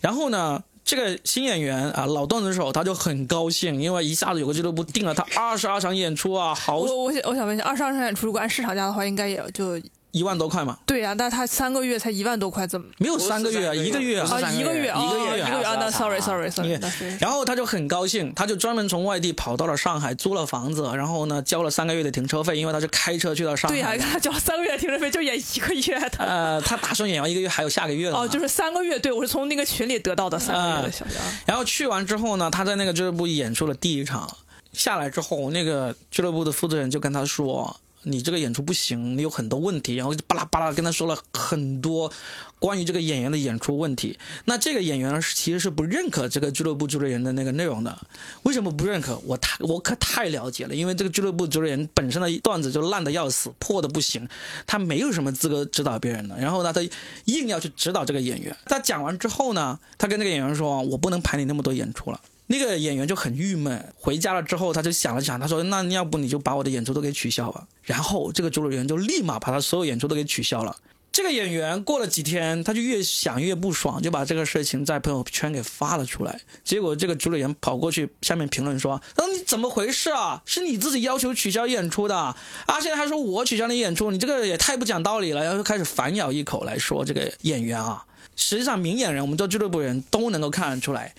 [0.00, 9.78] 然后呢，这个新演员啊，老段子手他就很高兴，因为一下子有个俱乐部定了他二十二场演出啊，好我我想我想问一下，二十二场演出如果按市场价的话，应该也就
[10.14, 12.86] 一万多块嘛，对呀、但他三个月才一万多块，怎么？
[12.98, 23.74] 没有三个月啊，一个月啊一个月，一个月哦一个月啊，那 sorry sorry 因 sorry，然后他就很高兴，他就专门从外地跑到了上海，租了房子，然后呢交了三个月的停车费，因为他是开车去到上海。
[23.74, 26.24] 对呀、 他交三个月停车费就演一个月的。
[26.24, 31.24] 呃，他打算演完一个月，还有下个月的哦，就是三个月，对我是从那个群里得到的三个月的消息啊。
[31.44, 34.30] 然后去完之后呢，他在那个俱乐部演出了第一场，
[34.72, 42.12] 下来之后，那个俱乐部的负责人就跟他说：“你这个演出不行，你有很多问题，然后就巴拉巴拉跟他说了很多
[42.58, 44.18] 关于这个演员的演出问题。
[44.44, 47.98] 那这个演员呢，其实是不认可这个俱乐部主理人的那个内容的。
[48.44, 49.18] 为什么不认可？
[49.24, 54.28] 我太我可太了解了，因为这个俱乐部主理人本身的段子就烂的要死，破的不行，
[54.66, 56.36] 他没有什么资格指导别人的。
[56.38, 56.80] 然后呢，他
[57.24, 58.54] 硬要去指导这个演员。
[58.66, 70.76] 他讲完之后呢，他跟那个演员说：“我不能排你那么多演出了。”那个演员就很郁闷，回家了之后他就想了想，他说：“那要不你就把我的演出都给取消吧。”然后这个主理人就立马把他所有演出都给取消了。
[71.10, 76.40] 这个演员过了几天，他就越想越不爽，就把这个事情在朋友圈给发了出来。
[76.64, 80.42] 结果这个主理人跑过去下面评论说：“那你怎么回事啊？
[80.44, 82.36] 是你自己要求取消演出的啊？
[82.82, 91.14] 现在还说我取消你演出，你这个也太不讲道理了。”然后就开始反咬一口来说这个演员啊，实际上明眼人，我们做俱乐部人都能够看得出来。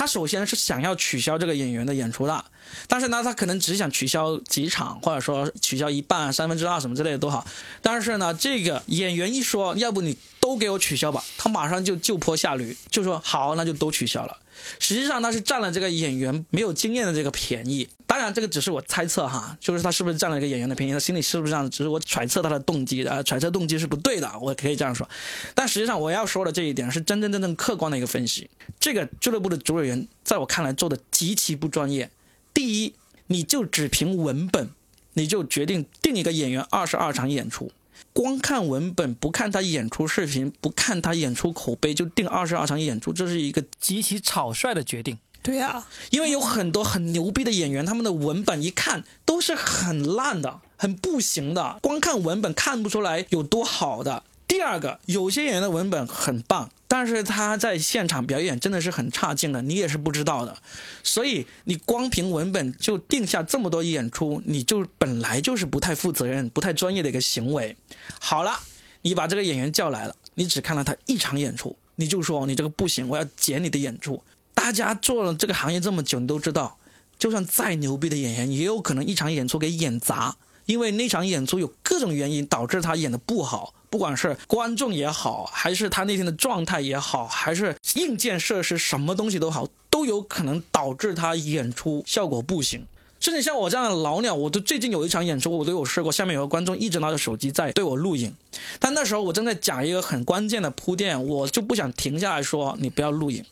[0.00, 2.42] 他首先是想要取消这个演员的演出的，
[2.88, 7.46] 但是呢，他可能只想取消几场，或者说取消一半、三分之二什么之类的都好。
[7.82, 14.38] 但是呢，这个演员一说，要不你都给我取消吧，他马上就就坡下驴，就说好，那就都取消了。
[14.78, 21.68] 实际上他是占了这个演员没有经验的这个便宜，当然这个只是我猜测哈，就是他是不是占了一个演员的便宜，他心里是不是这样？
[21.70, 25.08] 只是我揣测他的动机的，揣测动机是不对的，我可以这样说。
[25.54, 28.48] 但实际上我要说的这一点是真真正正客观的一个分析。
[28.78, 32.10] 这个俱乐部的主理人在我看来做的极其不专业。
[32.52, 32.94] 第一，
[33.28, 34.70] 你就只凭文本，
[35.14, 37.70] 你就决定定一个演员二十二场演出。
[38.12, 45.18] 光看文本不看他演出视频，不看他演出口碑就定二十二场演出，这是一个极其草率的决定。
[45.42, 54.22] 对呀，因为有很多很牛逼的演员，他们的文本一看都是很烂的、很不行的，光看文本看不出来有多好的。
[54.46, 56.70] 第二个，有些演员的文本很棒。
[56.92, 60.58] 但是他在现场表演真的是很差劲的，你也是不知道的，
[61.04, 67.76] 所以你光凭文本就定下这么多演出，你就本来就是不太负责任、不太专业的一个行为。
[68.18, 68.58] 好了，
[69.02, 74.20] 你把这个演员叫来了，你只看了他一场演出，你就说你这个不行，我要剪你的演出。
[74.52, 76.76] 大家做了这个行业这么久，你都知道，
[77.20, 80.36] 就算再牛逼的演员，也有可能一场演出给演砸，
[80.66, 83.74] 因为那场演出有各种原因导致他演的不好。
[83.88, 92.86] 不管是观众也好，还是他那天的状态也好，还是硬件设施什么东西都好，都有可能导致他演出效果不行。
[93.18, 98.32] 甚至像我这样的老鸟，我都最近有一场演出，我都有试过，下面有个观众一直拿着手机在对我录影，
[98.78, 103.44] 但那时候我正在讲一个很关键的铺垫，我就不想停下来说你不要录影，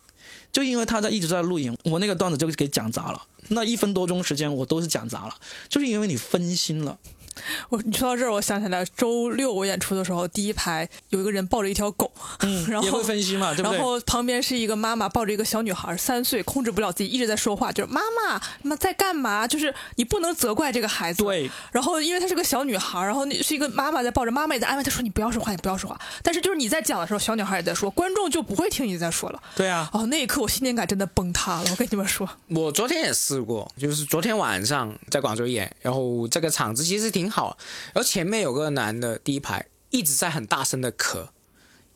[0.53, 3.22] 就因为他在一直在录影，我那个段子就给讲砸了。
[3.49, 5.34] 那一分多钟时间我都是讲砸了，
[5.68, 6.99] 就是因为你分心了。
[7.70, 12.11] 我你说到这儿，我想起来周六我演出的时候，第一排有一个人抱着一条狗，
[12.41, 13.76] 嗯， 然后也会分析嘛，对不对？
[13.76, 19.47] 然后旁边是一个妈妈抱着一个小女孩，三岁，控制不了自己，一直在说话，就是妈妈，妈在干嘛？
[19.47, 21.22] 就是你不能责怪这个孩子。
[21.22, 21.51] 对。
[21.72, 29.43] 然后因为她是个小女孩，然后那是一个妈妈在抱着，妈妈也在安慰她说：“你不要说话，你不要说话。”但是就是你在讲的时候，小女孩也在说，观众就不会听你在说了。
[29.55, 29.89] 对啊。
[29.93, 31.64] 哦，那一刻我信念感真的崩塌了。
[31.70, 37.57] 我跟你们说，我昨天也试过，就是昨天晚上在广州演，然后这个场子其实挺好，
[37.95, 38.03] 然后。
[38.03, 41.29] 前面有个男的，第一排一直在很大声的咳。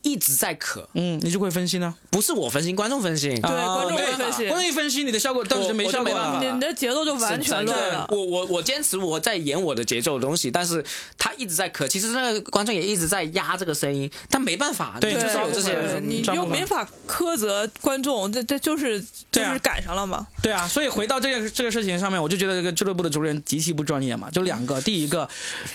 [0.02, 1.94] 一直在咳，嗯，你就会分心呢？
[2.10, 3.30] 不是我分心，观众分心。
[3.30, 4.48] 对，观众会分心。
[4.48, 6.40] 观众一分析，你的效果当时没效果了。
[6.42, 8.06] 你的节奏就完全乱了。
[8.10, 10.84] 我我我坚持我在演我的节奏的东西，但是
[11.16, 11.86] 他一直在咳。
[11.86, 19.00] 其实那个观众也一直在压这个声音，但没办法，对，就是有这些，你又没法苛责观众，这这就是
[19.30, 20.26] 就是赶上了嘛。
[20.42, 24.28] 对啊，所以回到这个这个事情上面，我就觉得这个俱乐部的主任极其不专业嘛。
[24.30, 25.28] 就两个，第一个，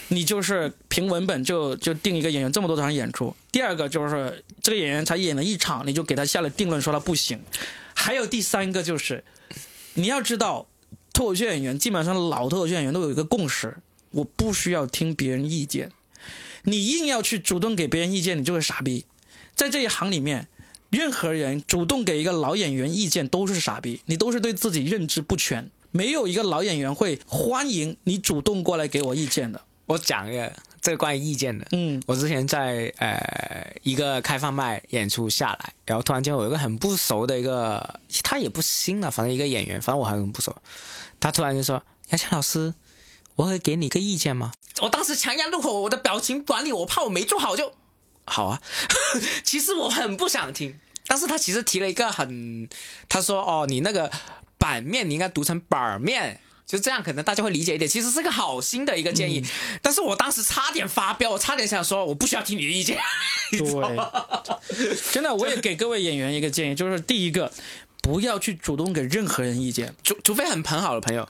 [0.10, 3.34] 你就是凭文本就就定一个演员这么多场演出。
[3.58, 7.42] 第二个就是这个演员才演了一场，你就给他下了定论，说他不行。
[7.96, 9.24] 还有第三个就是，
[9.96, 10.68] 你要知道，
[11.12, 13.78] 脱口秀演员基本上老脱口秀演员都有一个共识：
[14.12, 15.92] 我不需要听别人意见。
[16.66, 19.08] 你硬要去主动给别人意见，你就是傻逼。
[19.56, 20.48] 在这一行里面，
[20.92, 25.72] 任何人主动给一个老演员意见都是傻逼，你都是对自己认知不全。
[25.90, 29.60] 没有一个老演员会欢迎你主动过来给我意见的。
[29.88, 30.54] 我讲一个。
[30.88, 40.56] 这个关于意见的，嗯，我之前在呃一个开放麦演出下来，然后突然间有一个很不熟的一个，他也不新了，反正一个演员，反正我还很不熟，
[41.20, 42.74] 他突然就说：“杨强老师，
[43.36, 47.74] 我可以给你个意见吗？”我当时强压怒火，我的表情管理，我怕我没做好就
[48.24, 48.62] 好啊。
[49.44, 52.70] 其实我很不想听，但是他其实提了一个很，
[53.10, 54.10] 他说：“哦，你那个
[54.58, 57.90] 版面你应该读成板面。”就这样，可能大家会理解一点。
[57.90, 59.42] 其实是个好心的一个建议，
[59.82, 63.00] 但是我当时差点发飙，我差点想说，我不需要听你的意见。
[63.52, 63.60] 对，
[65.14, 67.50] 真的，我也给各位演员一个建议，就是第一个，
[68.02, 71.28] 不要去主动给任何人意见，除除非很很好的朋友。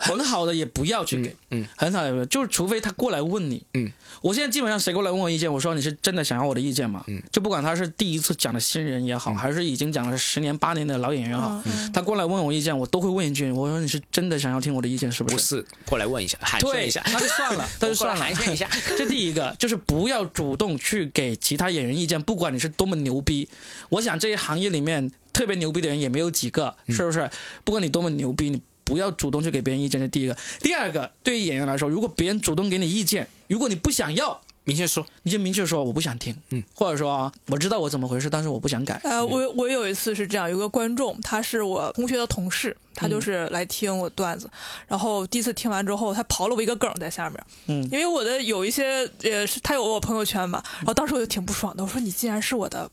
[0.10, 3.92] 很好的也不要去给，嗯，很好的就是除非他过来问你，嗯，
[4.22, 7.04] 我现在基本上谁过来问我意见，我说你是真的想要我的意见吗？
[7.08, 15.36] 嗯，就不管他是第一次讲的新人也好，还是已经讲了十年八年的老演员也好，嗯他过来问我意见，我都会问一句，我说你是真的想要听我的意见是不是？
[15.36, 18.68] 不是过来问一下，寒暄对，一下，那就算了，那就算了，寒暄一下。
[18.96, 23.48] 这第一个就是不要主动去给其他演员意见，不管你是多么牛逼。
[23.90, 27.28] 我想这一行业里面特别牛逼的人也没有几个，是不是？
[27.64, 28.60] 不管你多么牛逼，你
[28.90, 30.00] 不要主动去给别人意见。
[30.00, 30.36] 这第一个。
[30.60, 39.00] 第二个，对于演员来说，如果别人主动给你意见，如果你不想要，明确说，你就明确说我不想听，嗯，或者说啊我知道我怎么回事，但是我不想改。
[39.04, 44.50] 呃，我我有一次是这样，有个观众，他是我同学的同事，他就是来听我段子，
[44.88, 52.90] 然后第一次听完之后，他刨了我一个梗在下面，嗯因为我的有一些呃，是他有我朋友圈嘛，然后当时我就挺不爽的，我说你既然是我的。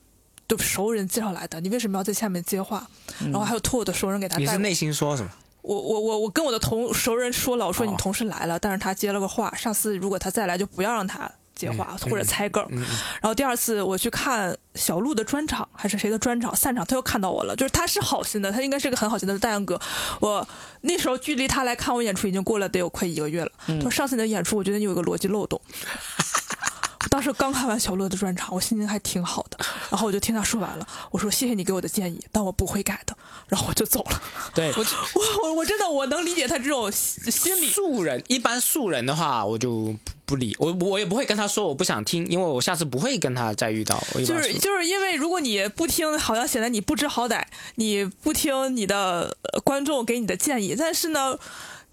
[0.50, 2.88] 就熟人介绍来的，你为什么要在下面接话？
[3.20, 4.38] 然后还有托我的熟人给他。
[4.38, 5.30] 你是内心说什么？
[5.68, 12.66] 我我我我跟我的同熟人说了，我说哦你同事来了，但是他接了个话，上次如果他再来就不要让他接话、嗯或者猜梗。
[12.72, 19.78] 然后第二次我去看小鹿的专场还是谁的专场散场，他又看到我了，就是他是好心的，他应该是个很好心的大杨哥。
[20.22, 20.48] 我
[20.82, 23.52] 那时候距离他来看我演出已经过了得有快一个月了。
[23.66, 25.60] 他说上次你的演出我觉得你有一个逻辑漏洞。
[27.00, 29.58] 我当时刚看完小乐的专场，我心情还挺好的，
[29.90, 33.16] 然后我就听他说完了，我说谢谢你给我的建议，但我不会改的，
[33.48, 34.22] 然后我就走了。
[34.54, 37.70] 对，我我我我真的我能理解他这种心心理。
[37.70, 39.96] 素人一般素人的话，我就
[40.26, 43.98] 不不理我，我也不会跟他说我不想听，因为我下次不会跟他再遇到。
[44.26, 47.42] 就是就是因为如果你不听，好像显得你不知好歹，
[47.76, 51.40] 你不听你的呃观众给你的建议，但是呢，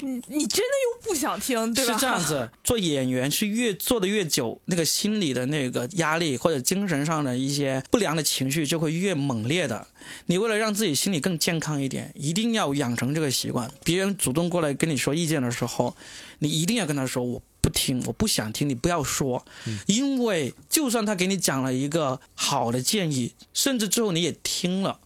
[0.00, 1.94] 你你真的又不想听，对吧？
[1.94, 9.86] 是这样子， 做演员是越做的越久，那个心理的那个压力或者精神上的一些不良的情绪就会越猛烈的。
[10.26, 13.70] 你为了让自己心里更健康一点，一定要养成这个习惯。
[13.84, 15.96] 别人主动过来跟你说意见的时候，
[16.40, 17.42] 你一定要跟他说我。
[17.64, 19.42] 不听，我不想听，你不要说，
[19.86, 25.00] 因为就算他给你讲了一个好的建议，甚至最后你也听了，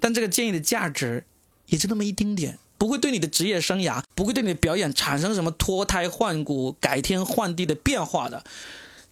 [0.00, 1.24] 但这个建议的价值
[1.66, 8.42] 也就那么一丁点，不会对你的职业生涯，不会对你的表演产生什么脱胎换骨、改天换地的变化的。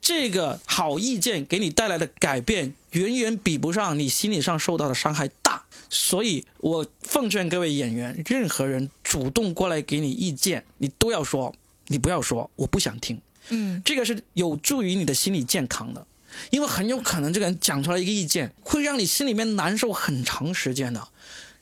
[0.01, 5.67] 这个好意见给你带来的改变，远远比不上你心理上受到的伤害大。
[5.89, 11.55] 所以我奉劝各位演员，任何人主动过来给你意见，你都要说，
[11.87, 13.23] 你不要说我不想听。
[13.51, 16.05] 嗯，这个是有助于你的心理健康的，
[16.51, 21.07] 因为很有可能这个人讲出来一个意见，会让你心里面难受很长时间的。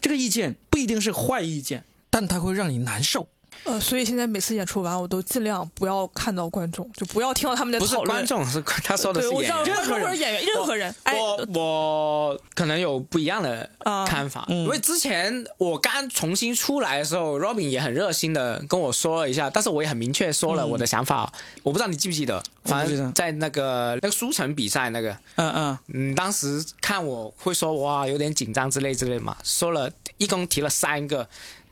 [0.00, 3.28] 这个意见不一定是坏意见，但它会让你难受。
[3.64, 8.16] 呃，所以现在每次演出完，我都尽量不要看到观众，就不要听到他们的不是讨论。
[8.18, 9.74] 观众，是他说的对，是我知道演员。
[9.74, 21.32] 任何或者演员，任何人，哎，我我可能有不一样的啊看法，因为之前我刚重新出来的时候，Robin 也很热心的跟我说了一下，但是我也很明确说了我的想法。
[21.64, 31.28] 我不知道你记不记得，反正在那个那个书城比赛那个，嗯嗯，嗯，当时看我会说哇有点紧张之类之类嘛，说了一共提了三个。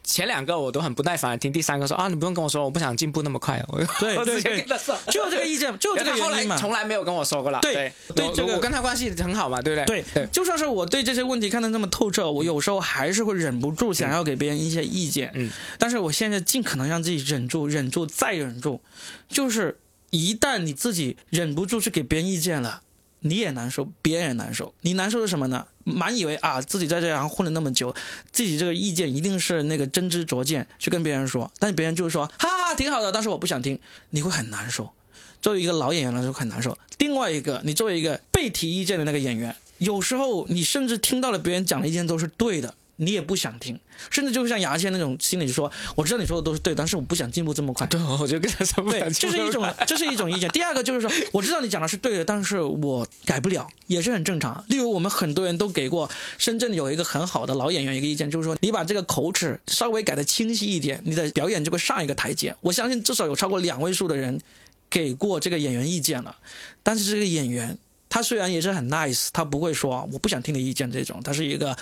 [0.07, 3.63] 前两个我都很不耐烦听，第三个说啊，你不用跟我说，我不想进步那么快。
[3.69, 4.41] 我对 对
[5.11, 6.31] 就这个意见，就这个 后。
[6.31, 7.61] 来从来没有跟我说过了。
[7.61, 10.03] 对对这个我跟他关系很好嘛，对不对？
[10.03, 15.33] 对对，就算是我对这些问题看得那么透彻，我有时候还是会忍不住想要给别人一些意见。
[15.35, 18.81] 嗯，但是我现在尽可能让自己忍住，忍住再忍住。
[19.29, 19.79] 就是
[20.11, 22.83] 一旦你自己忍不住去给别人意见了，
[23.21, 24.75] 你也难受，别人也难受。
[24.83, 25.67] 你难受是什么呢？
[25.85, 27.95] 满以为啊，自己在这行混了那么久，
[28.33, 33.79] 自己这个意见一定是那个真知灼见，去跟别人说，但别人就是说，哈哈，挺好的，但是我不想听，
[34.11, 34.91] 你会很难受。
[35.41, 36.77] 作为一个老演员来说很难受。
[36.99, 43.79] 另外一个，你作为一个被提意见的那个演员，有时候你甚至听到了别人讲的意见都是对的，你也不想听，
[44.11, 47.87] 甚至就像牙签那种心理说，我知道你说的都是对，但是我不想进步这么快。
[47.87, 50.49] 对，我就跟他说不对，想这是一种，这是一种意见。
[50.51, 54.65] 第二个就是说，我知道你讲的是对的，但是我改不了，也是很正常。
[54.69, 62.57] 例如，我们很多人都给过深圳有一个很好的老演员一个意见，就是说你把这个口齿稍微改的清晰一点，你的表演就会上一个台阶。
[62.63, 64.41] 我相信至少有超过两位数的人
[64.89, 66.35] 给过这个演员意见了，
[66.83, 67.77] 但是这个演员
[68.09, 71.77] 他虽然也是很 nice，他不会说我不想听你意见这种，他是一个。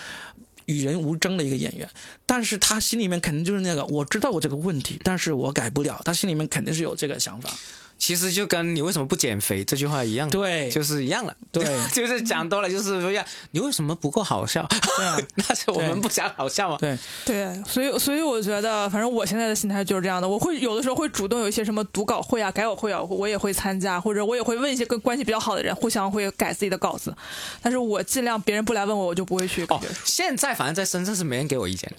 [0.66, 1.88] 与人无争的一个演员，
[2.26, 7.50] 但是他心里面肯定就是那个，我知道我这个问题，但是我改不了，他心里面肯定是有这个想法。
[7.98, 11.34] 其实就跟你为什么不减肥这句话一样，对就是一样了。
[11.50, 13.24] 对 就是讲多了就是不一样。
[13.52, 14.62] 你为什么不够好笑？
[14.62, 15.18] 啊
[15.48, 16.76] 那是我们不想好笑吗？
[16.80, 20.28] 对，对，所以所以我觉得，反正我现在的心态就是这样的。
[20.28, 27.14] 我会有的时候会主动有一些什么读稿会啊、改稿会啊，我也会参加，或者我也会问一些跟关系比较好的人，互相会改自己的稿子。
[27.62, 31.90] 但是我尽量别人不来问我，我就不会去跟哦现在反正在深圳是没人给我意见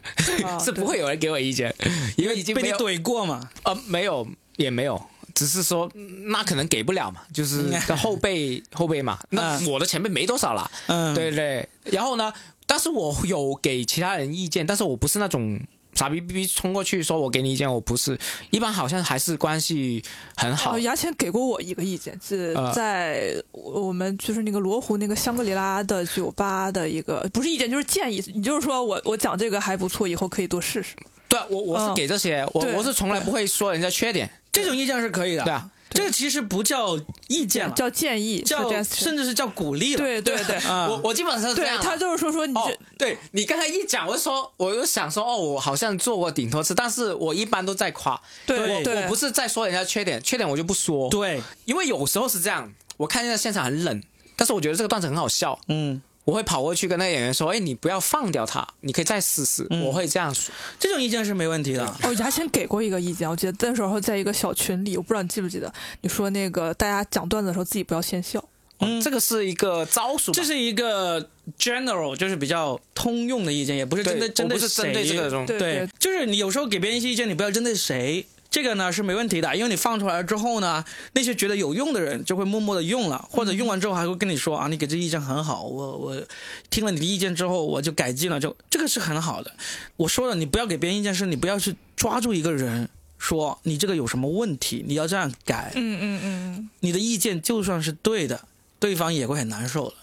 [0.41, 1.73] 的，啊 是不会有人给我意见，
[2.17, 3.49] 因为已经被你怼过嘛？
[3.63, 4.27] 呃没有
[4.57, 5.01] 也没有，
[5.35, 9.67] 只是说嗯那可能给不了嘛，就是的后辈 后辈嘛，那嗯。
[9.67, 12.33] 我的前辈没多少了，嗯，对对，然后呢，
[12.65, 15.59] 但是我有给其他人意见，但是我不是那种。
[15.97, 18.19] 傻逼逼冲过去说我给你意见，我不是，
[18.51, 20.03] 一般好像还是关系
[20.35, 20.75] 很好。
[20.75, 20.79] 哦，。
[20.79, 30.97] 牙签给过我一个意见，是啊在我们就是那个罗湖那个香格里拉的酒吧的一个，不是意见就是建议，你就是说我我讲这个还不错，以后可以多试试。
[31.29, 31.93] 对啊，我我是嗯。
[31.95, 35.43] 给这些，我我是从来不会说人家缺点，这种意见是可以的。
[35.43, 39.97] 对啊，这个其实不叫意见了，叫建议，叫甚至是叫鼓励了。
[39.97, 40.55] 对对对。
[40.67, 48.53] 啊，我我基本上是这样他就是说说你哦这，对你刚才一讲，我就说，我就想说，哦，我好像做过顶头次，但是我一般都在夸，我
[48.83, 48.95] 对。
[48.95, 54.03] 我我不是在说人家缺点，缺点我就不说，对，因为有时候是这样，我看见在现场很冷，
[54.35, 60.53] 但是我觉得这个段子很好笑，嗯，我会跑过去跟那个演员说，哎，你不要放掉他，你可以再试试，我会这样说。
[60.79, 61.85] 这种意见是没问题的。
[62.03, 65.71] 哦，牙签给过一个意见，我记得那时候在一个小群里，我不知道你记不记得，
[66.01, 68.43] 你说那个大家讲段子的时候自己不要先笑。
[68.79, 78.25] 嗯，这个是一个招数，这是一个 general，就是比较通用的意见，也不是针对对针对我不是针对这个对，就是你有时候给别人一些意见，你不要针对谁。
[78.55, 80.81] 这个呢是没问题的，因为你放出来之后呢，
[81.11, 86.23] 那些觉得有用的人就会默默的用了，或者用完之后还会跟你说啊，你给这意见很好，我我
[86.69, 89.53] 听了你的意见之后我就改进了，就这个是很好的。
[89.97, 92.87] 我说了，你不要给别人意见，是你不要去抓住一个人
[93.17, 95.73] 说你这个有什么问题，你要这样改。
[95.75, 98.47] 嗯嗯嗯，你的意见就算是对的，
[98.79, 99.95] 对方也会很难受的。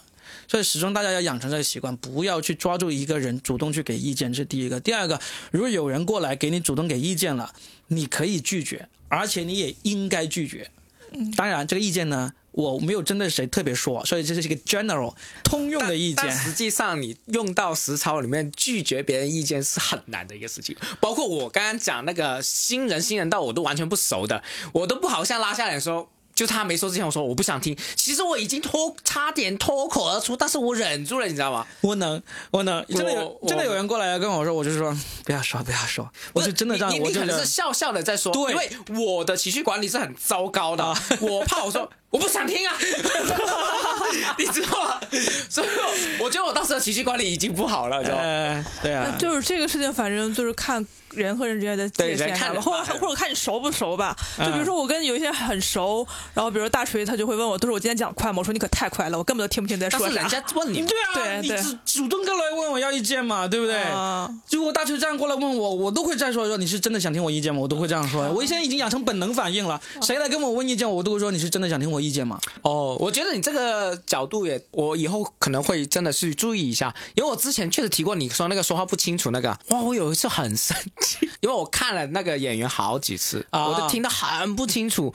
[0.52, 4.78] 所以始终大家要养成这个习惯，不要去抓住一个人主动去给意见，这是第一个。
[4.78, 5.18] 第二个，
[5.50, 7.54] 如果有人过来给你主动给意见了，
[7.86, 10.70] 你可以拒绝，而且你也应该拒绝。
[11.38, 16.16] 当然，这个意见呢，我没有针对谁特别说，所以这是一个 general 通用的意见。
[16.16, 20.76] 但实际上，你用到实操里面拒绝别人意见是很难的一个事情。
[21.00, 24.42] 包括我刚刚讲那个新人新人到我都完全不熟的，
[24.72, 26.10] 我都不好像拉下脸说。
[26.34, 27.76] 就他没说之前，我说我不想听。
[27.94, 31.66] 其实我已经脱差点脱口而出，但是我忍住了，你知道吗？
[31.82, 38.70] 我能，我能，真的有真的有人过来跟我说，我就说不要说，不要说，我就真的这样，你你我真的你可能是笑笑的在说，对因为
[39.04, 40.84] 我的情绪管理是很糟糕的，
[41.20, 42.74] 我怕我说我不想听啊，
[44.38, 45.00] 你知道吗？
[45.48, 48.22] 所以我我觉得我当时的情绪管理已经不好了，你知道吗？
[48.22, 54.16] 呃，对啊，就是这个事情，反正就是看人和人之间的界限吧，对人看或者或者看你熟不熟吧。
[54.38, 58.38] 嗯就比如说我跟有一些很熟，然后比如大锤他就会问我，都是我今天讲快吗？
[58.38, 60.04] 我说你可太快了，我根本都听不清你在说啥。
[60.06, 63.80] 但是人家问你， 对啊，你对对主主动过来问我要意见嘛，对不对？
[63.82, 67.60] 啊如果大锤这样过来问我，我都会这样说说你是真的想听我意见吗？
[67.60, 68.28] 我都会这样说。
[68.30, 72.40] 我现在已经养成本能反应了，谁来跟我问意见，我都会说你是真的想听我意见吗？
[72.62, 85.12] 哦，我觉得你这个角度也，我以后可能会真的去注意一下，因为我之前确实提过你说那个说话不清楚那个，哇，我有一次很生气， 因为我看了那个演员好几次，啊我都听得很不清楚，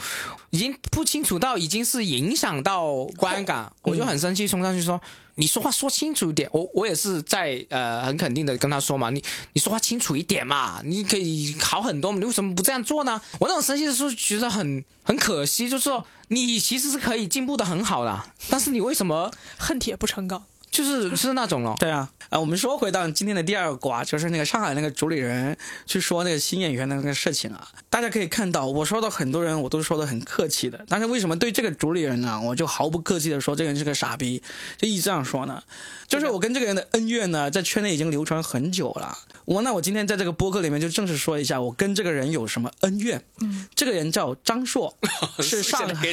[0.52, 5.00] 已经不清楚到已经是影响到观感，我就很生气，冲上去说。
[5.40, 9.24] 你说话说清楚一点，我我也是在呃很肯定的跟他说嘛，你
[9.54, 13.22] 你说话清楚一点嘛，你可以好很多，你为什么不这样做呢？
[13.40, 18.20] 我那种生气的时候觉得很很可惜，就是说你其实是可以进步的很好的，
[18.50, 20.44] 但是你为什么恨铁不成钢。
[20.70, 21.76] 就是是那种了？
[21.80, 27.68] 对啊，啊，我们说回到今天的第二个瓜，就是那个上海那个主理人去说那个新演员的那个事情啊。
[27.90, 34.42] 大家可以看到，我说到很多人，我都说的很客气的，但是为什么对这个主理人呢，我就毫不客气的说这个人是个傻逼，
[34.78, 35.64] 就一直这样说呢？
[36.08, 39.18] 就是我跟这个人的恩怨呢，在圈内已经流传很久了。
[39.46, 43.24] 我那我今天在这个播客里面就正式说一下，我跟这个人有什么恩怨。
[43.42, 44.96] 嗯，这个人叫张硕，
[45.40, 46.08] 是上海？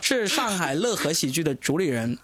[0.00, 2.16] 是上海乐和喜剧的主理人。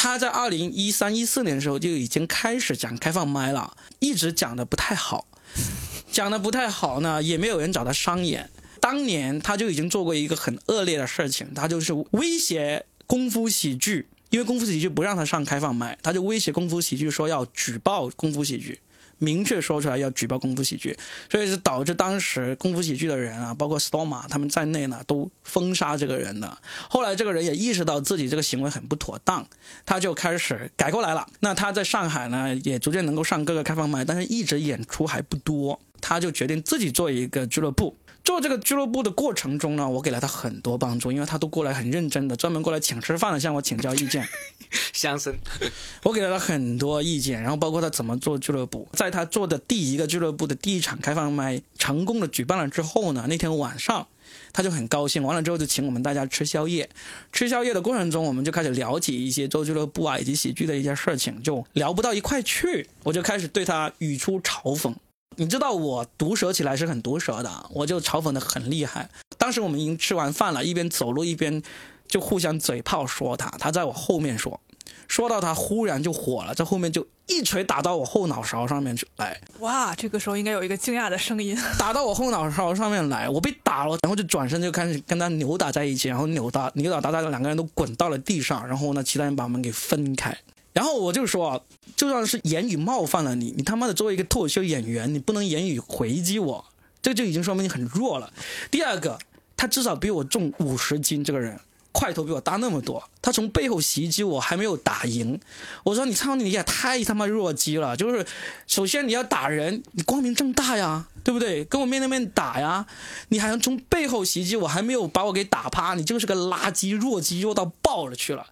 [0.00, 5.26] 他在二零一三一四年的时候就已经开始讲开放麦了，一直讲的不太好，
[6.12, 8.48] 讲的不太好呢，也没有人找他商演。
[8.80, 18.78] 当年他就已经做过一个很恶劣的事情，他就是威胁功夫喜剧，因为功夫喜剧不让他上开放麦，他就威胁功夫喜剧说要举报功夫喜剧。
[19.18, 20.96] 明确说出来要举报功夫喜剧，
[21.30, 26.58] 所以是导致当时功夫喜剧的人啊，包括 Storma 他们在内呢，都封杀这个人了。
[26.88, 29.46] 后来这个人也意识到自己这个行为很不妥当，
[29.84, 31.26] 他就开始改过来了。
[31.40, 37.96] 那他在上海呢，也逐渐能够上各个开放麦，但是一直演出还不多，他就决定自己做一个俱乐部。
[38.28, 44.28] 做这个俱乐部的过程中呢，我给了他很多帮助，因为他都过来很认真的，专门过来请吃饭的，向我请教意见。
[44.92, 45.34] 相声，
[46.04, 48.86] 我给了他很多意见，然后包括他怎么做俱乐部。
[48.92, 54.06] 在他做的第一个俱乐部的第一场开放麦成功的举办了之后呢，那天晚上
[54.52, 56.90] 他就很高兴，完了之后就请我们大家吃宵夜。
[57.32, 64.94] 吃宵夜的过程中，我们就开始聊起一些做俱乐部啊以及喜剧的一些事情，就聊不到一块去，我就开始对他语出嘲讽。
[65.40, 69.08] 你知道我毒舌起来是很毒舌的，我就嘲讽的很厉害。
[69.36, 71.62] 当时我们已经吃完饭了，一边走路一边
[72.08, 74.60] 就互相嘴炮说他，他在我后面说，
[75.06, 81.56] 说到他忽然就火了，在后面就一锤打到我后脑勺上面去来，哇，这个时候应该有一个惊讶的声音。
[81.78, 90.36] 打到我后脑勺上面来，我被打了，然后就转身就开始跟他扭打在一起，然后扭打扭打打打，两个人都滚到了地上，然后呢，其他人把我们给分开。
[90.72, 91.64] 然后我就说，
[91.96, 96.64] 就算是言语冒犯了你，你他妈的作为一个脱口秀演员，你不能言语回击我，
[97.02, 98.32] 这就已经说明你很弱了。
[98.70, 99.18] 第二个，
[99.56, 101.58] 他至少比我重五十斤，这个人
[101.90, 105.40] 块头比我大那么多，他从背后袭击我还没有打赢。
[105.82, 108.24] 我说你操你也太他妈弱鸡了，就是
[108.68, 111.64] 首先你要打人，你光明正大呀，对不对？
[111.64, 112.86] 跟我面对面打呀，
[113.30, 118.46] 你还能从背后袭击我，还没有把我给打趴，你就是个垃圾弱鸡，弱到爆了去了。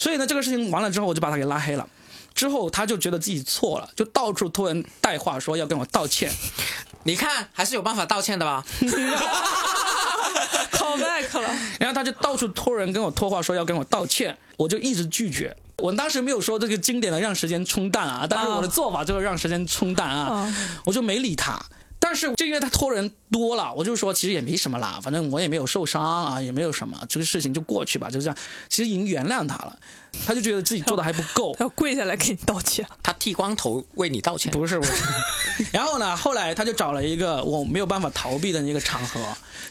[0.00, 1.86] 所以呢，这个事情完了之后，我就把他给拉黑了。
[2.34, 6.32] 之后他就觉得自己错了，就到处托人带话说要跟我道歉。
[7.02, 8.64] 你看还是有办法道歉的吧？
[10.72, 15.54] call back 了，然后他就到处托人跟我托话说要跟我道歉，我就一直拒绝。
[15.76, 21.60] 我当时没有说这个经典的让时间冲淡啊，但是我的做法就是让时间冲淡啊，我就没理他。
[22.02, 28.36] 但是就因为他托人多了，我就说其实也没什么啦，反正我也没有受伤啊，也没有什么，这个事情就过去吧，就这样。
[28.68, 29.78] 其实已经原谅他了，
[30.26, 31.54] 他就觉得自己做的还不够。
[31.58, 32.86] 他要跪下来给你道歉。
[33.02, 35.04] 他剃光头为你道歉，不是不是，
[35.72, 39.20] 然后呢，后来他就找了一个我没有办法逃避的那个场合，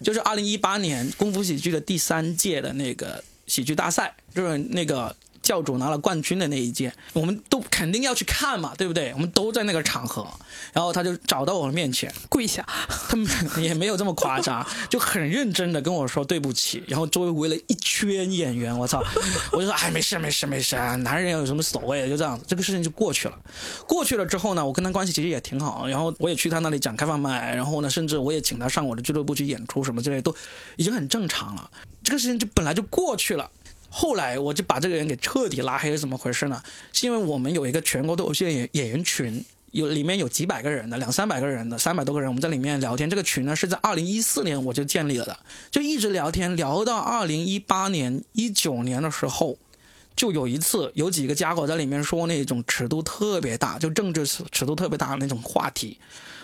[0.04, 5.16] 就是二零一八年功夫喜剧的第三届的那个喜剧大赛，就是那个
[5.50, 9.12] 教主拿了冠军的那一届，我们都肯定要去看嘛，对不对？
[9.16, 10.28] 我们都在那个场合，
[10.72, 12.64] 然后他就找到我的面前，跪下，
[13.10, 13.28] 他们
[13.58, 19.04] 也没有这么夸张， 就很认真的跟我说对不起，然后周围围了一圈演员，我操，
[19.52, 23.36] 我就说哎没事没事没事，男人有什么所谓，就这样子，这个事情就过去了。
[23.88, 30.36] 过去了之后呢，我跟他关系其实也挺好，然后我也去他那里讲开放麦，然后呢，甚至我也请他上我的俱乐部去演出什么之类，都
[30.76, 31.72] 已经很正常了。
[32.04, 33.50] 这个事情就本来就过去了。
[33.90, 36.62] 后来我就把这个人给彻底拉黑，是怎么回事呢？
[36.94, 43.10] 是因为我们有一个全国脱口秀演演员群，有里面有几百个人的，两三百个人的，三百多个人，我们在里面聊天。
[43.10, 45.38] 这个群呢是在二零一四年我就建立了的，
[45.72, 49.58] 就一直聊天，聊到二零一八年、一九年的时候，
[50.16, 55.98] 就有一次有几个家伙在里面说那种尺度特别大，就政治尺度特别大的那种话题。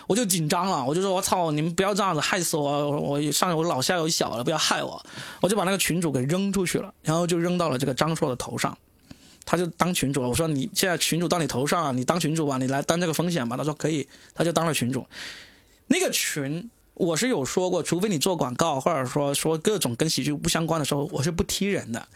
[0.06, 2.90] 我就紧张了，我就说：“我操，你们不要这样子，害死我！
[3.00, 5.04] 我上有老下有小了，不要害我！”
[5.42, 8.76] 我就把那个群主给扔出去了，然后就扔到了这个张硕的头上，
[9.44, 10.28] 他就当群主了。
[10.28, 15.06] 我说：“你现在群主到你头上，你当群主吧，你来担这个风险吧。”他说：“可以。”他就当了群主。
[15.88, 22.06] 那个群我是有说过，除非你做广告或者说说各种跟喜剧不相关的时候，我是不踢人的。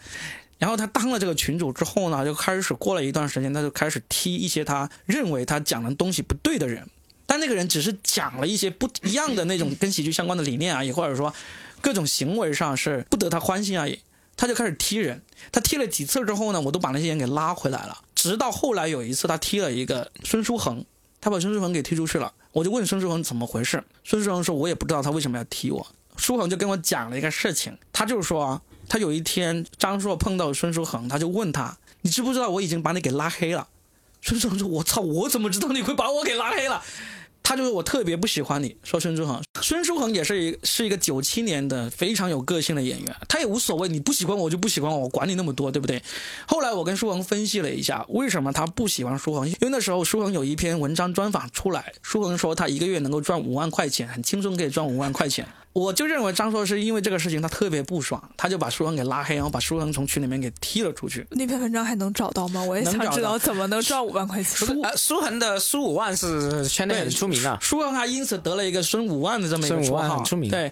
[0.57, 6.87] 然后他当了这个群主之后呢，就开始过了一段时间，他就开始踢一些他认为他讲的东西不对的人。
[7.31, 11.33] 但那个人只是讲了一些不一样的那种跟喜剧相关的理念而已，或者说
[11.79, 13.97] 各种行为上是不得他欢心而已，
[14.35, 15.21] 他就开始踢人。
[15.49, 17.97] 他踢了几次之后呢，我都把那些人给拉回来了。
[18.13, 20.83] 直到后来有一次，他踢了一个孙书恒，
[21.21, 22.33] 他把孙书恒给踢出去了。
[22.51, 25.87] 我就问孙书恒怎么回事，孙书恒说我也不知道他为什么要踢我。
[26.17, 33.69] 书恒就跟我讲了一个事情，他就说他有一天张硕碰到孙书恒，他就问他，你知不知道我已经把你给拉黑了？
[34.21, 36.83] 孙书恒说，我操，我怎么知道你会把我给拉黑了？
[37.43, 46.01] 他就是我特别不喜欢你，说孙书恒，孙书恒也是一是一个九七年的非常有个性的演员，他也无所谓，你不喜欢我就不喜欢我，我管你那么多，对不对？
[46.45, 55.47] 后来我跟书恒分析了一下，为什么他不喜欢书恒，因为那时候书恒有一篇文章专访出来，书恒说他一个月能够赚五万块钱，很轻松可以赚五万块钱。
[55.73, 61.25] 我就认为张硕是因为这个事情他特别不爽，他就把书恒给拉黑，然后把书恒从群里面给踢了出去。
[61.29, 62.61] 那篇文章还能找到吗？
[62.61, 64.67] 我也想知道怎么能赚五万块钱。
[64.67, 70.71] 书呃苏恒的苏五万是圈内很出名的，书恒还因此得了一个孙五万的这么一个五绰号，万很出名对，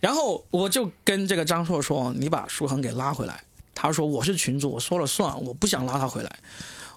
[0.00, 3.42] 然后我就跟这个张硕说：“你把舒恒给拉回来。”
[3.74, 6.36] 他说：“我是群主，我说了算，我不想拉他回来。”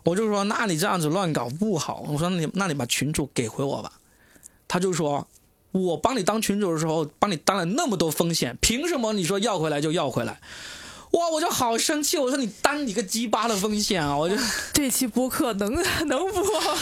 [0.04, 3.92] 我就说：“那你这样子乱搞不好。”我说：“那你那你把群主给回我吧。”
[4.68, 5.28] 他就说
[5.72, 10.40] ：“我帮你当群主的时候，帮你担了那么多风险，凭什么你说要回来就要回来？”
[11.12, 14.16] 哇，我就好生气，我说你担你个鸡巴的风险啊！
[14.16, 14.36] 我就
[14.72, 15.74] 这期播客能
[16.08, 16.78] 能播吗？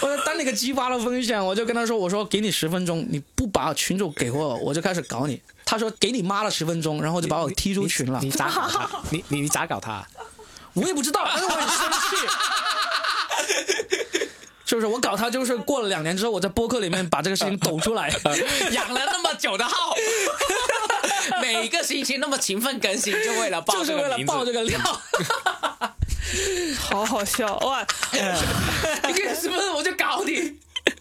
[0.00, 5.40] 我说担你个鸡巴的风险，我就跟他说，我说给你十分钟，你不把群主给我，我就开始搞你。
[5.66, 8.30] 他说给你妈了十分钟，然后就把我踢出群了你。
[8.30, 8.88] 咋搞他？
[9.10, 10.02] 你你你咋搞他？
[10.72, 12.16] 我也不知道，但是我很生气。
[14.68, 15.30] 是不是我搞他？
[15.30, 18.10] 就是过了两年之后，我在播客里面把这个事情抖出来。
[18.72, 19.94] 养了那么久的号，
[21.40, 24.78] 每个星期那么勤奋更新，就为了报就是为了这个名字爆这个料。
[26.78, 27.86] 好好笑哇！
[28.12, 29.70] 你看是不是？
[29.70, 30.58] 我就搞你。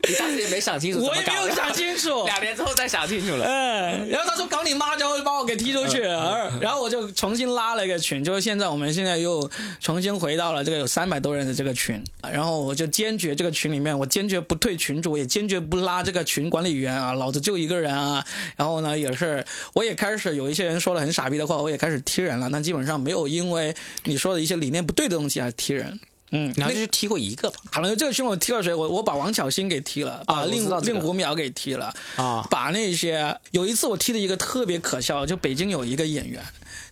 [0.08, 2.26] 你当时也没想清楚我也没有想清楚。
[2.28, 3.46] 两年之后再想清楚了。
[3.46, 18.26] 嗯，然后他说搞你妈，然后就把我给踢出去，然后我就重新拉了一个群，就是现在我们现在又重新回到了这个有三百多人的这个群，然后我就坚决这个群里面，我坚决不退群主，也坚决不拉这个群管理员啊，老子就一个人啊，
[18.56, 26.00] 然后呢也是我也开始有一些人说了很傻逼的话，我也开始踢人了，但基本上没有因为你说的一些理念不对的东西而踢人。
[26.32, 27.58] 嗯，然后就踢过一个吧。
[27.72, 28.74] 好了，这个群我踢了谁？
[28.74, 36.44] 我我把王巧欣给踢了，把我令知道这个令狐淼给踢了，啊把那些有一次我踢的一个特别可笑，就北京有一个演员，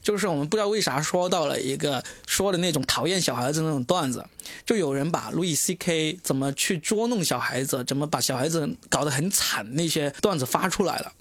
[0.01, 4.25] 就是我们不知道为啥说到了一个说的那种讨厌小孩子那种段子，
[4.65, 11.11] 就有人把路易 C K 怎么去捉弄小孩子，怎么把小孩子搞得很惨那些段子发出来了，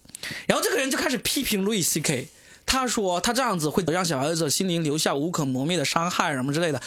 [0.47, 2.29] 然后这个人就开始批评路易 C K。
[2.67, 6.81] 他说他这样子会让小孩子心灵留下无可磨灭的伤害什么之类的。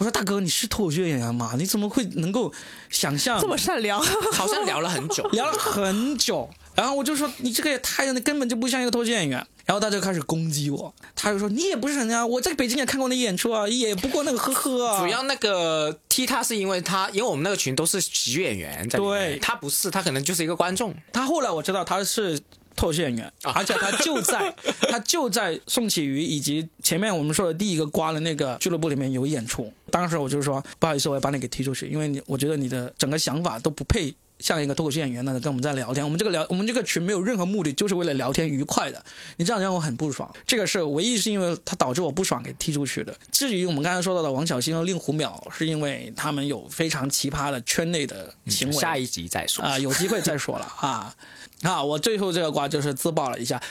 [0.00, 1.52] 我说大哥，你是脱口秀演员吗？
[1.58, 2.50] 你怎么会能够
[2.88, 4.00] 想象这么善良，
[4.32, 15.00] 好像聊了很久， 聊了很久，然后我就说你这个也太根本就不像一个脱口秀演员，然后他就开始攻击我，他就说你也不是人啊，我在北京也看过你演出啊，也不过那个呵呵啊。
[15.02, 19.32] 主要那个踢他是因为他，因为我们那个群都是喜剧演员在里面。
[19.32, 19.38] 对。
[19.38, 20.94] 他不是，他可能就是一个观众。
[21.12, 22.40] 他后来我知道他是
[22.80, 24.54] 脱口秀演员，而且他就在
[24.88, 29.70] 他就在宋启瑜以及前面我们说的第一个瓜的那个俱乐部里面有演出。
[29.90, 34.14] 当时我就说不好意思，我要把你给踢出去，因为你我觉得你的整个想法都不配。
[34.40, 36.04] 像一个脱口秀演员呢，跟我们在聊天。
[36.04, 39.04] 我们这个聊，我们这个群没有任何目的，就是为了聊天愉快的。
[39.36, 43.14] 你这样让我很不爽，这个是唯一是因为他导致我不爽给踢出去的。
[43.30, 48.74] 至于我们刚才说到的王小星和令狐淼，是因为他们有非常奇葩的圈内的行为。
[48.74, 51.14] 下一集再说啊、 有机会再说了啊。
[51.62, 53.62] 啊，我最后这个瓜就是自爆了一下，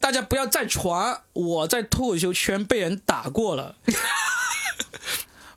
[0.00, 3.76] 大家不要再传我在脱口秀圈被人打过了。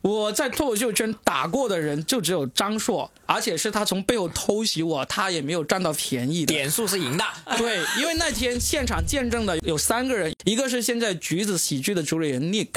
[0.02, 6.54] 我在脱口秀圈打过的人就只有张硕，而且是他从背后偷袭我，他也没有占到便宜的。
[6.54, 7.24] 点数是赢的，
[7.56, 12.68] 对，因为那天现场见证的有三个人，一个是现在橘子喜剧的主理人 Nick，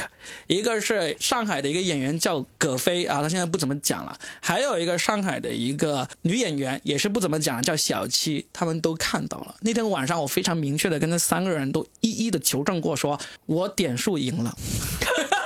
[0.47, 9.55] 一个是上海的一个演员叫葛飞啊，他现在不怎么讲了，还有一个上海的一个女演员也是不怎么讲，叫小七，他们都看到了。
[9.61, 14.57] 那天晚上我非常明确的跟那三个人都一一的求证过说，我点数赢了。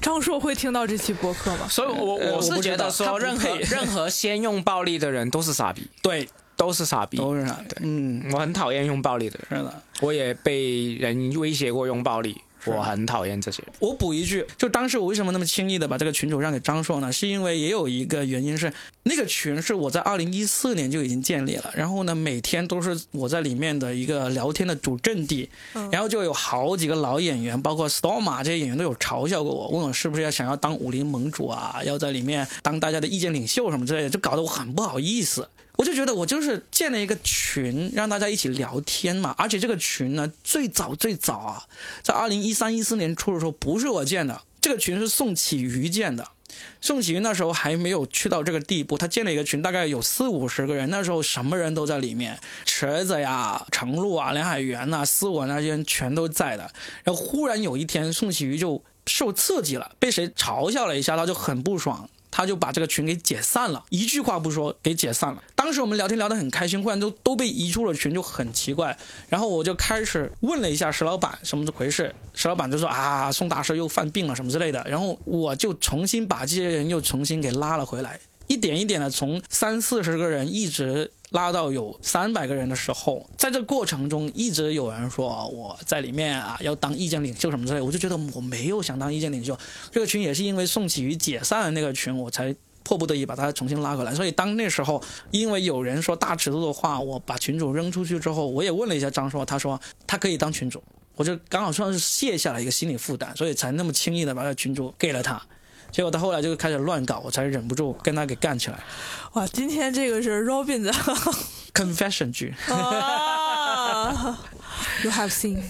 [0.00, 1.66] 张硕会听到这期播客吗？
[1.68, 7.16] 所以我呃我是觉得说，任何任何先用暴力的人都是傻逼，对，都是傻逼。
[7.16, 9.82] 都是傻逼，嗯，我很讨厌用暴力的人，是的。
[10.00, 13.72] 我也被人威胁过用暴力，我很讨厌这些人。
[13.78, 17.12] 我补一句，就当时我为什么那么轻易的把这个群主让给张硕呢？
[17.12, 18.72] 是因为也有一个原因是，
[19.04, 25.48] 那个群是我在二零一四年就已经建立了，然后呢，每天都是我在里面的一个聊天的主阵地，
[25.90, 35.48] 然后就有好几个老演员，包括 Storm 这些演员都有嘲笑过我，问我是不是要想要当武林盟主啊，要在里面当大家的意见领袖什么之类的，就搞得我很不好意思。
[35.82, 39.34] 我就觉得我就是建了一个群，让大家一起聊天嘛。
[39.36, 41.64] 而且这个群呢，最早最早啊，
[42.04, 46.28] 在二零一三一四年初的时候，不是我建的，这个群是宋启瑜建的。
[46.80, 56.70] 宋启瑜那时候还没有去到这个地步，他建了一个群，大概有四五十个人，那时候什么人都在里面，池子呀、程璐啊、梁海源呐、思文那些人全都在的。
[57.02, 62.08] 然后忽然有一天，宋启瑜就受刺激了，被谁嘲笑了一下，他就很不爽。
[62.32, 65.42] 他就把这个群给解散了，一句话不说给解散了。
[65.54, 68.96] 当时我们聊天聊得很开心，忽然就都被移出了群，就很奇怪。
[69.28, 74.82] 然后我就开始问了一下石老板什么回事，石老板就说啊，宋大师又犯病了什么之类的。
[74.88, 89.58] 然后我就重新把这些人又重新给拉了回来，一点一点的从三四十个人一直拉到有三百个人的时候，在这过程中一直有人说我在里面啊要当意见领袖什么之类，我就觉得我没有想当意见领袖。
[89.90, 94.14] 这个群也是因为宋启瑜解散了那个群，我才迫不得已把他重新拉回来。
[94.14, 100.82] 所以当那时候因为有人说大尺度的话，我把群主扔出去之后，我也问了一下张硕，他说他可以当群主，
[101.16, 105.40] 我就刚好算是卸下了一个心理负担，所以才那么轻易的把这群主给了他。
[105.92, 108.78] 结果到后来就开始乱搞，我才忍不住跟他给干起来。
[109.34, 110.90] 哇，今天这个是 Robin 的
[111.74, 112.54] confession 剧
[115.04, 115.62] ，，You have seen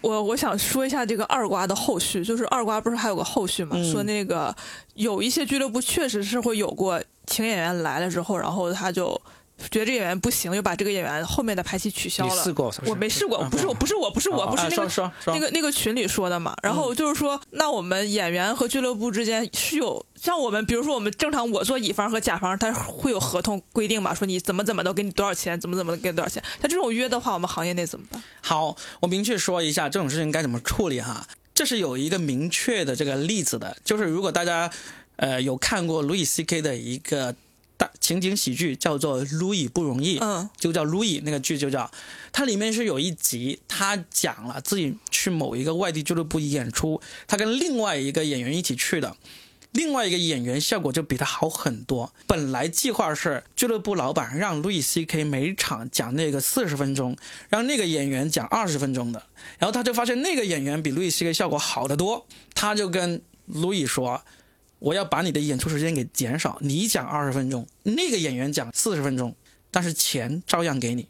[0.00, 3.76] 我我想说一下这个二瓜的后续，就是二瓜不是还有个后续嘛？
[3.76, 4.54] 嗯说那个
[4.94, 9.20] 有一些俱乐部确实是会有过请演员来了之后，然后他就
[9.70, 12.30] 觉得这演员不行，又把这个演员后面的排期取消了。
[12.86, 16.54] 我没试过，嗯不是我，不是我，不是我，不是那个那个那个群里说的嘛。
[16.62, 26.42] 然后就是说，那我们演员和俱乐部之间是有像我们，比如说我们正常我做乙方和甲方，他会有合同规定嘛，说你怎么怎么的给你多少钱，怎么怎么的给你多少钱。
[26.60, 28.22] 他这种约的话，我们行业内怎么办？
[28.40, 31.26] 好，我明确说一下这种事情该怎么处理哈。
[31.52, 34.70] 这是有一个明确的这个例子的，就是如果大家
[35.16, 36.62] 呃有看过 Louis C.K.
[36.62, 37.38] 的一个大
[38.08, 41.90] 情景喜剧，叫做《Louis 不容易》，嗯就叫 Louis 那个剧就叫，
[42.32, 49.14] 它里面是有一集，他讲了自己去某一个外地俱乐部演出，他跟另外一个演员一起去的。
[49.72, 52.10] 另外一个演员效果就比他好很多。
[52.26, 55.24] 本来计划是俱乐部老板让 Louis C.K.
[55.24, 57.14] 每场讲那个四十分钟，
[57.50, 59.22] 让那个演员讲二十分钟的，
[59.58, 61.34] 然后他就发现那个演员比 Louis C.K.
[61.34, 63.20] 效果好得多，他就跟
[63.52, 64.22] Louis 说
[64.78, 69.34] ：“我要把你的演出时间给减少，你讲二十分钟，那个演员讲四十分钟，
[69.70, 71.08] 但是钱照样给你。”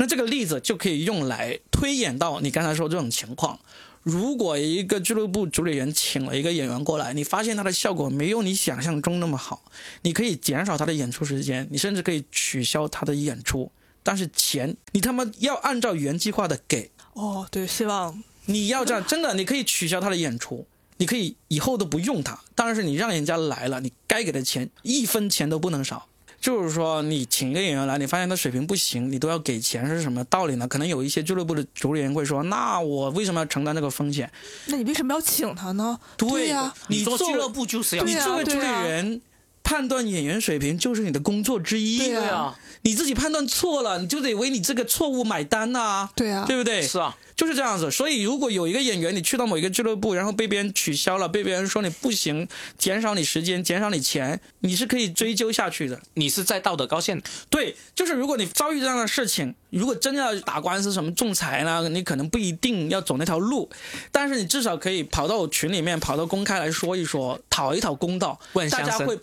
[0.00, 3.58] 那这个例子就可以用来推演到你刚才说这种情况。
[4.04, 9.64] 如果一个俱乐部主理人请了一个演员过来，你发现他的效果没有你想象中那么好，
[10.02, 13.70] 你可以减少他的演出时间，你甚至可以取消他的演出，
[14.04, 20.64] 但是钱你他妈要按照原计划的给，哦，对，希望你要这样，真的你可以取消他的演出，
[20.98, 26.06] 你可以以后都不用他，但是你让人家来了，你该给的钱一分钱都不能少。
[26.40, 30.68] 就是说，你请一个演员来，你发现他水平不行，你都要给钱，是什么道理呢？
[30.68, 34.30] 可能有一些俱乐部的主理人会说：“那我为什么要承担这个风险
[34.66, 39.20] 那你为什么要请他呢？？”对呀、你作为做俱乐部就是要你作为主理人，
[39.64, 41.98] 判断演员水平就是你的工作之一。
[41.98, 46.80] 对呀啊，你自己判断错了，你就得为你这个错误买单呐、对啊、对不对？
[46.82, 47.88] 是啊，就是这样子。
[47.88, 56.00] 所以，如果有一个演员，你去到某一个俱乐部，然后被别人取消了，被别人说你不行，减少你时间，减少你钱，你是可以追究下去的。
[56.14, 63.70] 你是在道德高线，对，就是如果你遭遇这样的事情，如果真的要打官司什么仲裁呢，你可能不一定要走那条路，
[64.10, 69.18] 但是你至少可以跑到群里面，跑到公开来说一说，讨一讨公道，问相声大家会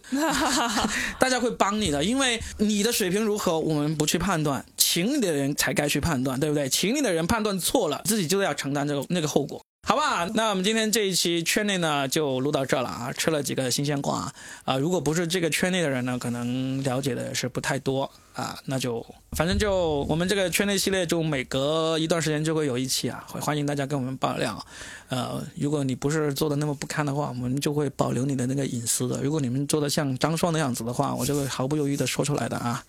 [1.19, 6.69] 大家会帮你的，因为你的水平如何，我们不去判断，请你的人才该去判断，对不对？
[6.69, 9.61] 请你的人判断错了，自己就要承担这个那个后果。
[9.87, 14.33] 好吧，那我们今天这一期圈内呢就录到这了啊，吃了几个新鲜瓜
[14.63, 19.05] 啊、如果不是这个圈内的人呢，可能了解的是不太多啊，那就
[19.37, 24.65] 反正就我们这个圈内系列就每隔一段时间就会有一期啊，会欢迎大家跟我们爆料。
[25.09, 29.21] 呃，如果你不是做的那么不堪的话，我们就会保留你的那个隐私的。
[29.21, 32.83] 如果你们做的像张硕那样子的话，我就会毫不犹豫的说出来的啊。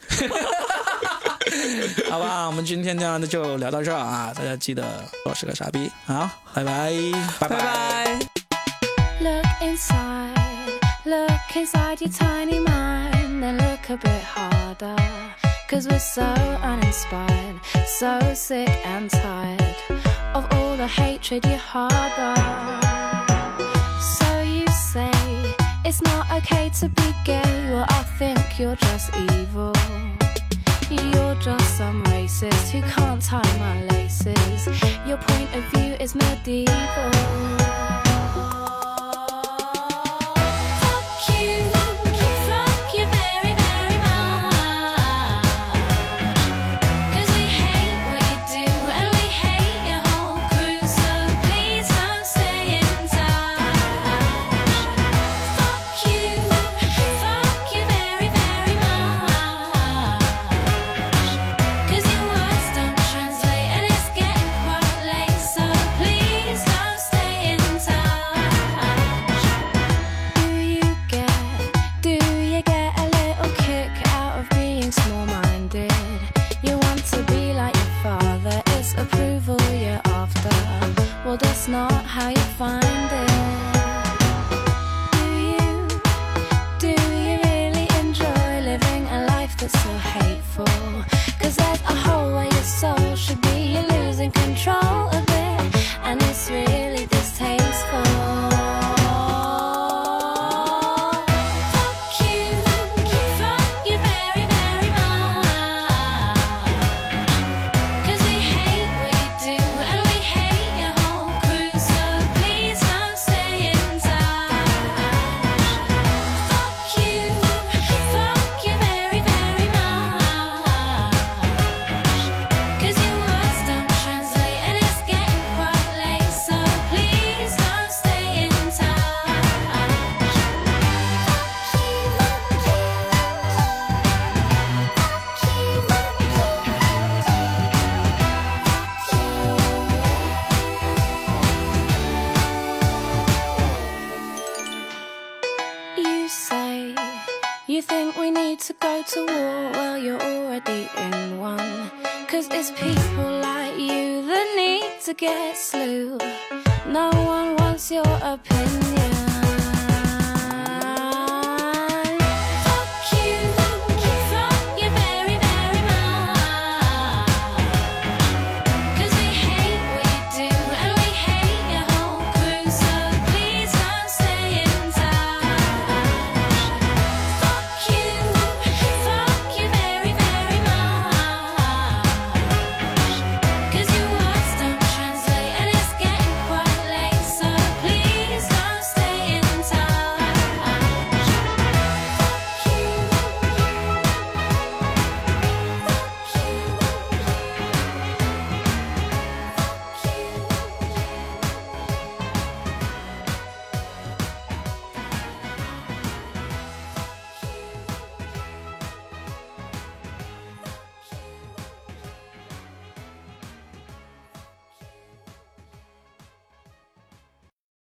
[2.10, 4.84] 好吧，我们今天这样的就聊到这儿啊，大家记得
[5.24, 6.92] 我是个傻逼，好，拜拜，
[7.38, 8.18] 拜拜拜。
[9.20, 10.32] Look inside,
[11.04, 14.96] look inside your tiny mind, then look a bit harder.
[15.68, 16.22] Cause we're so
[16.62, 19.74] uninspired, so sick and tired
[20.32, 22.36] of all the hatred you harbor.
[24.00, 25.10] So you say
[25.84, 29.72] it's not okay to be gay, well, I think you're just evil.
[30.88, 34.66] You're just some racist who can't tie my laces.
[35.04, 37.10] Your point of view is medieval.